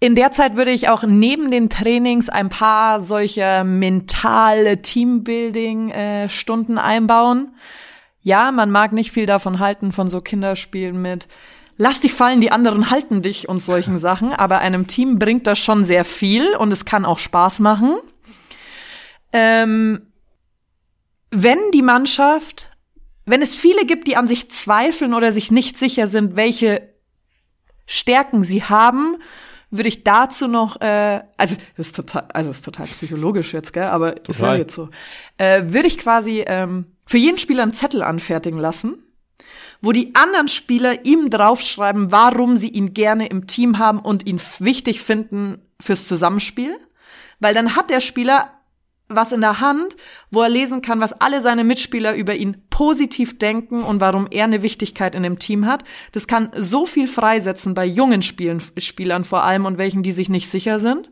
[0.00, 7.56] In der Zeit würde ich auch neben den Trainings ein paar solche mentale Teambuilding-Stunden einbauen.
[8.20, 11.26] Ja, man mag nicht viel davon halten, von so Kinderspielen mit
[11.80, 15.58] Lass dich fallen, die anderen halten dich und solchen Sachen, aber einem Team bringt das
[15.60, 17.96] schon sehr viel und es kann auch Spaß machen.
[19.32, 20.02] Ähm,
[21.30, 22.70] wenn die Mannschaft,
[23.26, 26.94] wenn es viele gibt, die an sich zweifeln oder sich nicht sicher sind, welche
[27.86, 29.16] Stärken sie haben,
[29.70, 33.72] würde ich dazu noch, äh, also das ist total, also das ist total psychologisch jetzt,
[33.72, 34.58] gell, aber ist ja Total.
[34.58, 34.88] jetzt so,
[35.36, 39.02] äh, würde ich quasi ähm, für jeden Spieler einen Zettel anfertigen lassen,
[39.80, 44.40] wo die anderen Spieler ihm draufschreiben, warum sie ihn gerne im Team haben und ihn
[44.58, 46.76] wichtig finden fürs Zusammenspiel,
[47.38, 48.50] weil dann hat der Spieler
[49.08, 49.96] was in der Hand,
[50.30, 54.44] wo er lesen kann, was alle seine Mitspieler über ihn positiv denken und warum er
[54.44, 55.84] eine Wichtigkeit in dem Team hat.
[56.12, 60.28] Das kann so viel freisetzen bei jungen Spielen, Spielern vor allem und welchen, die sich
[60.28, 61.10] nicht sicher sind.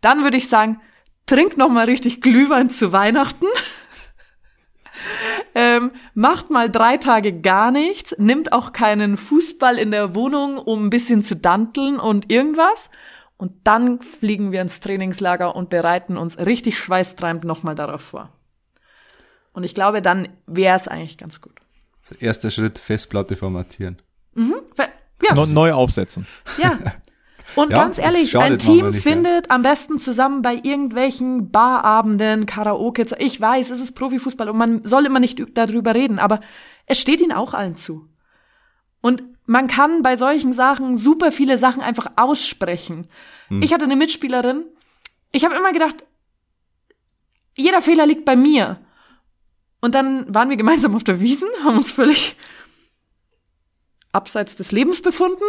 [0.00, 0.80] Dann würde ich sagen,
[1.26, 3.46] trink noch mal richtig Glühwein zu Weihnachten.
[5.54, 10.86] ähm, macht mal drei Tage gar nichts, nimmt auch keinen Fußball in der Wohnung, um
[10.86, 12.90] ein bisschen zu danteln und irgendwas.
[13.38, 18.28] Und dann fliegen wir ins Trainingslager und bereiten uns richtig schweißtreibend nochmal darauf vor.
[19.52, 21.54] Und ich glaube, dann wäre es eigentlich ganz gut.
[22.02, 24.02] Also erster Schritt, Festplatte formatieren.
[24.74, 24.88] Ver-
[25.22, 26.26] Ja, No, neu aufsetzen.
[26.60, 26.78] ja.
[27.56, 29.10] Und Ja, ganz ehrlich, ein Team nicht, ja.
[29.10, 33.06] findet am besten zusammen bei irgendwelchen Barabenden, Karaoke.
[33.20, 36.40] Ich weiß, es ist Profifußball und man soll immer nicht darüber reden, aber
[36.84, 38.06] es steht ihnen auch allen zu.
[39.00, 43.08] Und man kann bei solchen Sachen super viele Sachen einfach aussprechen.
[43.48, 43.62] Hm.
[43.62, 44.66] Ich hatte eine Mitspielerin,
[45.32, 46.04] ich habe immer gedacht,
[47.56, 48.78] jeder Fehler liegt bei mir.
[49.80, 52.36] Und dann waren wir gemeinsam auf der Wiesen, haben uns völlig
[54.12, 55.44] abseits des Lebens befunden.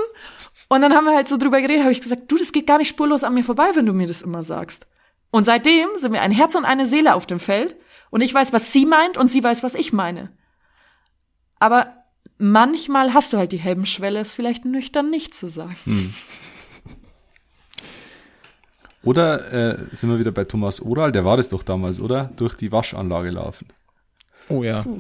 [0.70, 2.78] Und dann haben wir halt so drüber geredet, habe ich gesagt, du, das geht gar
[2.78, 4.88] nicht spurlos an mir vorbei, wenn du mir das immer sagst.
[5.30, 7.76] Und seitdem sind wir ein Herz und eine Seele auf dem Feld.
[8.12, 10.32] Und ich weiß, was sie meint und sie weiß, was ich meine.
[11.60, 11.99] Aber
[12.40, 15.76] manchmal hast du halt die Hemmschwelle, es vielleicht nüchtern nicht zu sagen.
[15.86, 16.14] Hm.
[19.04, 22.32] Oder äh, sind wir wieder bei Thomas Oral, der war das doch damals, oder?
[22.36, 23.68] Durch die Waschanlage laufen.
[24.50, 24.82] Oh ja.
[24.82, 25.00] Puh,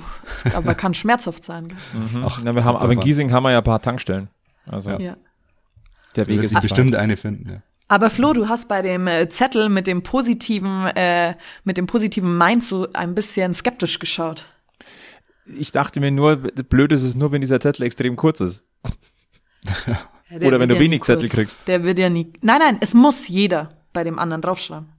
[0.54, 1.74] aber kann schmerzhaft sein.
[1.94, 2.24] Mhm.
[2.26, 4.30] Ach, Na, wir haben, aber in Giesing haben wir ja ein paar Tankstellen.
[4.68, 5.18] Also ja.
[6.16, 7.50] der Weg ist bestimmt eine finden.
[7.50, 7.62] Ja.
[7.88, 11.34] Aber Flo, du hast bei dem äh, Zettel mit dem positiven, äh,
[11.64, 14.46] mit dem positiven Mind so ein bisschen skeptisch geschaut.
[15.58, 18.64] Ich dachte mir nur, blöd ist es nur, wenn dieser Zettel extrem kurz ist.
[19.86, 21.68] Ja, Oder wenn du ja wenig Zettel kriegst.
[21.68, 22.32] Der wird ja nie.
[22.42, 24.90] Nein, nein, es muss jeder bei dem anderen draufschreiben.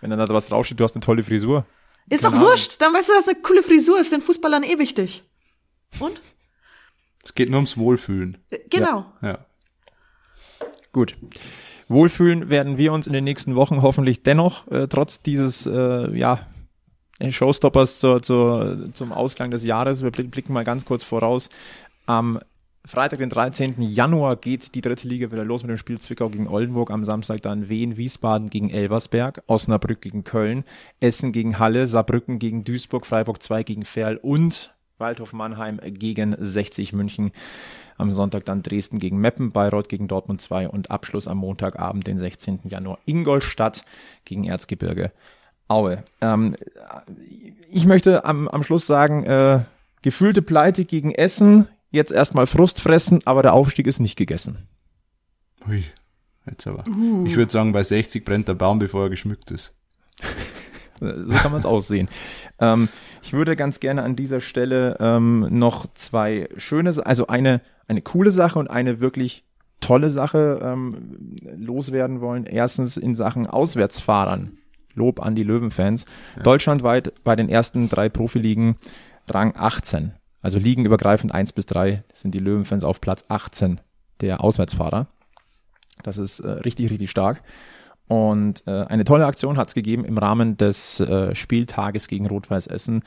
[0.00, 1.66] Wenn dann da was draufsteht, du hast eine tolle Frisur.
[2.08, 2.34] Ist genau.
[2.34, 5.24] doch wurscht, dann weißt du, dass eine coole Frisur ist den Fußballern eh wichtig.
[5.98, 6.20] Und?
[7.24, 8.38] Es geht nur ums Wohlfühlen.
[8.50, 9.06] Äh, genau.
[9.22, 9.28] Ja.
[9.28, 9.46] ja.
[10.92, 11.16] Gut.
[11.88, 16.46] Wohlfühlen werden wir uns in den nächsten Wochen hoffentlich dennoch, äh, trotz dieses, äh, ja,
[17.20, 20.02] Showstoppers zur, zur, zum Ausklang des Jahres.
[20.02, 21.48] Wir blicken mal ganz kurz voraus.
[22.06, 22.38] Am
[22.84, 23.82] Freitag, den 13.
[23.82, 26.90] Januar, geht die dritte Liga wieder los mit dem Spiel Zwickau gegen Oldenburg.
[26.90, 30.64] Am Samstag dann Wien, Wiesbaden gegen Elversberg, Osnabrück gegen Köln,
[31.00, 36.92] Essen gegen Halle, Saarbrücken gegen Duisburg, Freiburg 2 gegen Ferl und Waldhof Mannheim gegen 60
[36.92, 37.32] München.
[37.98, 42.16] Am Sonntag dann Dresden gegen Meppen, Bayreuth gegen Dortmund 2 und Abschluss am Montagabend, den
[42.16, 42.60] 16.
[42.64, 43.84] Januar, Ingolstadt
[44.24, 45.12] gegen Erzgebirge
[45.68, 46.02] Aue.
[46.20, 46.56] Ähm,
[47.70, 49.60] ich möchte am, am Schluss sagen, äh,
[50.02, 54.68] gefühlte Pleite gegen Essen, jetzt erstmal Frust fressen, aber der Aufstieg ist nicht gegessen.
[55.68, 55.84] Ui,
[56.46, 56.84] jetzt aber.
[56.88, 57.24] Uh.
[57.26, 59.74] Ich würde sagen, bei 60 brennt der Baum, bevor er geschmückt ist.
[61.00, 62.08] so kann man es aussehen.
[62.58, 62.88] Ähm,
[63.22, 68.30] ich würde ganz gerne an dieser Stelle ähm, noch zwei schöne, also eine, eine coole
[68.30, 69.44] Sache und eine wirklich
[69.80, 72.46] tolle Sache ähm, loswerden wollen.
[72.46, 74.58] Erstens in Sachen Auswärtsfahrern.
[74.98, 76.04] Lob an die Löwenfans.
[76.36, 76.42] Ja.
[76.42, 78.76] Deutschlandweit bei den ersten drei Profiligen
[79.28, 80.12] Rang 18.
[80.40, 83.80] Also liegenübergreifend 1 bis 3 sind die Löwenfans auf Platz 18
[84.20, 85.08] der Auswärtsfahrer.
[86.02, 87.42] Das ist äh, richtig, richtig stark.
[88.06, 92.66] Und äh, eine tolle Aktion hat es gegeben im Rahmen des äh, Spieltages gegen Rot-Weiß
[92.66, 93.02] Essen.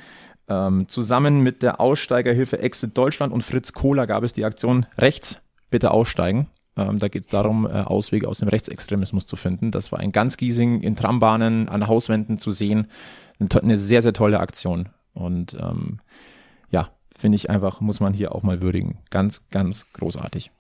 [0.48, 5.42] Ähm, zusammen mit der Aussteigerhilfe Exit Deutschland und Fritz Kohler gab es die Aktion Rechts,
[5.70, 6.48] bitte aussteigen.
[6.78, 9.72] Ähm, da geht es darum, äh, Auswege aus dem Rechtsextremismus zu finden.
[9.72, 12.88] Das war ein ganz Giesing in Trambahnen, an Hauswänden zu sehen.
[13.40, 14.90] Eine sehr, sehr tolle Aktion.
[15.14, 16.00] Und ähm,
[17.22, 18.98] finde ich einfach, muss man hier auch mal würdigen.
[19.10, 20.52] Ganz, ganz großartig.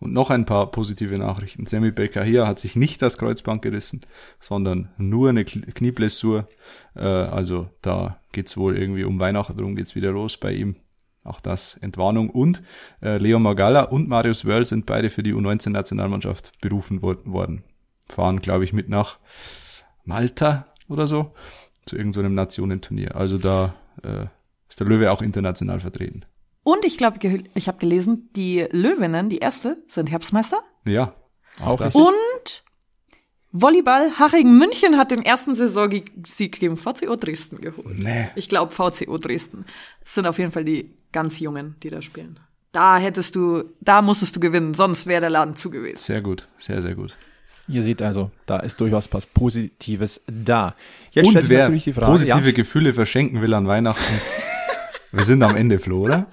[0.00, 1.66] Und noch ein paar positive Nachrichten.
[1.66, 4.00] Sammy Becker hier hat sich nicht das Kreuzband gerissen,
[4.40, 6.48] sondern nur eine Knieblessur.
[6.96, 10.76] Äh, also da geht's wohl irgendwie um Weihnachten, darum geht's wieder los bei ihm.
[11.24, 12.30] Auch das Entwarnung.
[12.30, 12.62] Und
[13.02, 17.64] äh, Leo Magala und Marius Wörl sind beide für die U19-Nationalmannschaft berufen worden.
[18.08, 19.18] Fahren, glaube ich, mit nach
[20.04, 21.32] Malta oder so
[21.86, 23.16] zu irgendeinem so Nationenturnier.
[23.16, 24.26] Also da äh,
[24.68, 26.26] ist der Löwe auch international vertreten.
[26.62, 27.18] Und ich glaube,
[27.54, 30.62] ich habe gelesen, die Löwinnen, die erste, sind Herbstmeister.
[30.86, 31.14] Ja,
[31.62, 31.94] auch das.
[31.94, 32.64] Und
[33.52, 37.98] Volleyball Haching München hat den ersten Saisonsieg gegen VCO Dresden geholt.
[37.98, 38.28] Nee.
[38.34, 39.64] Ich glaube VCO Dresden.
[40.00, 42.38] Das sind auf jeden Fall die ganz Jungen, die da spielen.
[42.72, 45.96] Da hättest du, da musstest du gewinnen, sonst wäre der Laden zu gewesen.
[45.96, 47.16] Sehr gut, sehr, sehr gut.
[47.66, 50.74] Ihr seht also, da ist durchaus was Positives da.
[51.12, 52.52] Jetzt Und wer natürlich die Frage, positive ja?
[52.52, 54.20] Gefühle verschenken will an Weihnachten,
[55.12, 56.26] wir sind am Ende, Flo, oder?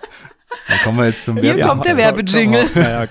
[0.68, 1.70] Dann kommen wir jetzt zum Hier Werbung.
[1.70, 2.70] kommt der Werbejingle.
[2.76, 3.08] Ja,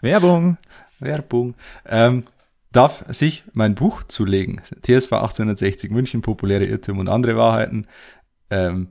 [0.00, 0.56] Werbung.
[0.98, 1.54] Werbung.
[1.84, 2.24] Ähm,
[2.72, 4.60] darf sich mein Buch zulegen.
[4.82, 7.86] TSV 1860 München, populäre Irrtümer und andere Wahrheiten.
[8.50, 8.88] Ähm,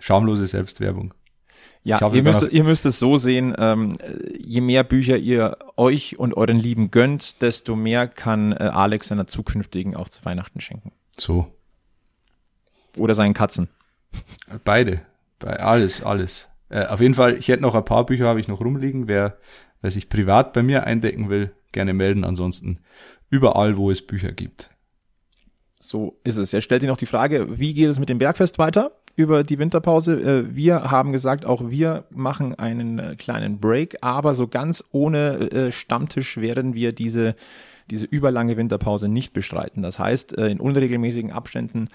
[0.00, 1.14] schamlose Selbstwerbung.
[1.82, 3.96] Ja, ihr müsst, ihr müsst es so sehen, ähm,
[4.38, 9.26] je mehr Bücher ihr euch und euren Lieben gönnt, desto mehr kann äh, Alex seiner
[9.26, 10.92] zukünftigen auch zu Weihnachten schenken.
[11.16, 11.46] So.
[12.98, 13.68] Oder seinen Katzen.
[14.64, 15.02] Beide.
[15.38, 16.48] Bei alles, alles.
[16.68, 19.08] Äh, auf jeden Fall, ich hätte noch ein paar Bücher, habe ich noch rumliegen.
[19.08, 19.38] Wer,
[19.80, 22.24] wer sich privat bei mir eindecken will, gerne melden.
[22.24, 22.80] Ansonsten
[23.30, 24.68] überall, wo es Bücher gibt.
[25.78, 26.52] So ist es.
[26.52, 29.58] Er stellt sich noch die Frage, wie geht es mit dem Bergfest weiter über die
[29.58, 30.20] Winterpause?
[30.20, 35.50] Äh, wir haben gesagt, auch wir machen einen äh, kleinen Break, aber so ganz ohne
[35.50, 37.34] äh, Stammtisch werden wir diese,
[37.90, 39.82] diese überlange Winterpause nicht bestreiten.
[39.82, 41.88] Das heißt, in unregelmäßigen Abständen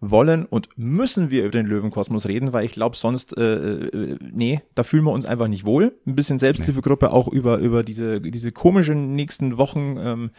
[0.00, 4.82] wollen und müssen wir über den Löwenkosmos reden, weil ich glaube, sonst, äh, nee, da
[4.82, 5.96] fühlen wir uns einfach nicht wohl.
[6.06, 10.30] Ein bisschen Selbsthilfegruppe auch über, über diese, diese komischen nächsten Wochen, ähm,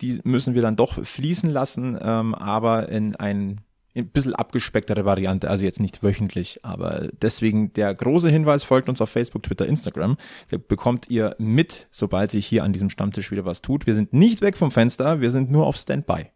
[0.00, 3.60] die müssen wir dann doch fließen lassen, ähm, aber in ein
[3.94, 9.00] ein bisschen abgespecktere Variante, also jetzt nicht wöchentlich, aber deswegen der große Hinweis, folgt uns
[9.00, 10.16] auf Facebook, Twitter, Instagram.
[10.50, 13.86] Da bekommt ihr mit, sobald sich hier an diesem Stammtisch wieder was tut.
[13.86, 16.26] Wir sind nicht weg vom Fenster, wir sind nur auf Standby.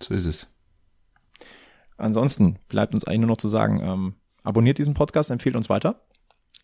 [0.00, 0.48] So ist es.
[1.96, 6.02] Ansonsten bleibt uns eigentlich nur noch zu sagen, ähm, abonniert diesen Podcast, empfehlt uns weiter.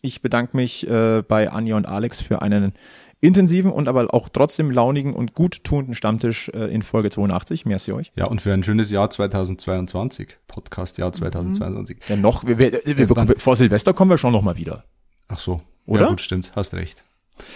[0.01, 2.73] Ich bedanke mich äh, bei Anja und Alex für einen
[3.21, 7.65] intensiven und aber auch trotzdem launigen und gut tuenden Stammtisch äh, in Folge 82.
[7.65, 8.11] Merci euch.
[8.15, 10.37] Ja, und für ein schönes Jahr 2022.
[10.47, 11.97] Podcast-Jahr 2022.
[12.07, 14.85] Ja, noch, wir, wir, wir, wir, vor Silvester kommen wir schon noch mal wieder.
[15.27, 15.59] Ach so.
[15.85, 16.03] Oder?
[16.03, 16.53] Ja, gut, stimmt.
[16.55, 17.03] Hast recht.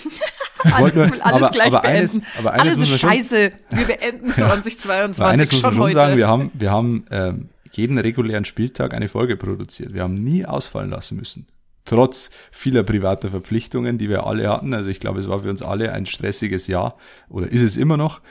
[0.64, 1.98] alles, nur- alles aber- gleich aber beenden.
[2.00, 3.50] eines- aber eines alles ist man schon- scheiße.
[3.70, 5.96] Wir beenden Aber 2022 eines muss man schon schon heute.
[5.96, 9.94] sagen, wir haben, wir haben ähm, jeden regulären Spieltag eine Folge produziert.
[9.94, 11.48] Wir haben nie ausfallen lassen müssen.
[11.86, 14.74] Trotz vieler privater Verpflichtungen, die wir alle hatten.
[14.74, 16.98] Also ich glaube, es war für uns alle ein stressiges Jahr
[17.30, 18.22] oder ist es immer noch.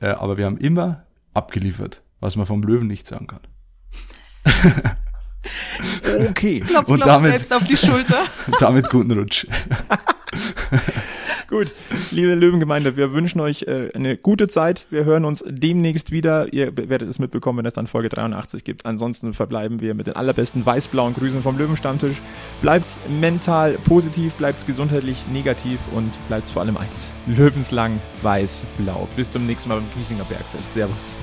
[0.00, 3.40] Äh, aber wir haben immer abgeliefert, was man vom Löwen nicht sagen kann.
[6.30, 6.60] Okay.
[6.60, 8.22] Klopf, und klopf damit- selbst auf die Schulter.
[8.46, 9.46] Und damit guten Rutsch.
[11.54, 11.72] Gut,
[12.10, 14.86] liebe Löwengemeinde, wir wünschen euch äh, eine gute Zeit.
[14.90, 16.52] Wir hören uns demnächst wieder.
[16.52, 18.84] Ihr werdet es mitbekommen, wenn es dann Folge 83 gibt.
[18.84, 22.20] Ansonsten verbleiben wir mit den allerbesten weiß-blauen Grüßen vom Löwenstammtisch.
[22.60, 27.12] Bleibt mental positiv, bleibt gesundheitlich negativ und bleibt vor allem eins.
[27.28, 29.06] Löwenslang weiß-blau.
[29.14, 30.74] Bis zum nächsten Mal beim Giesinger Bergfest.
[30.74, 31.16] Servus.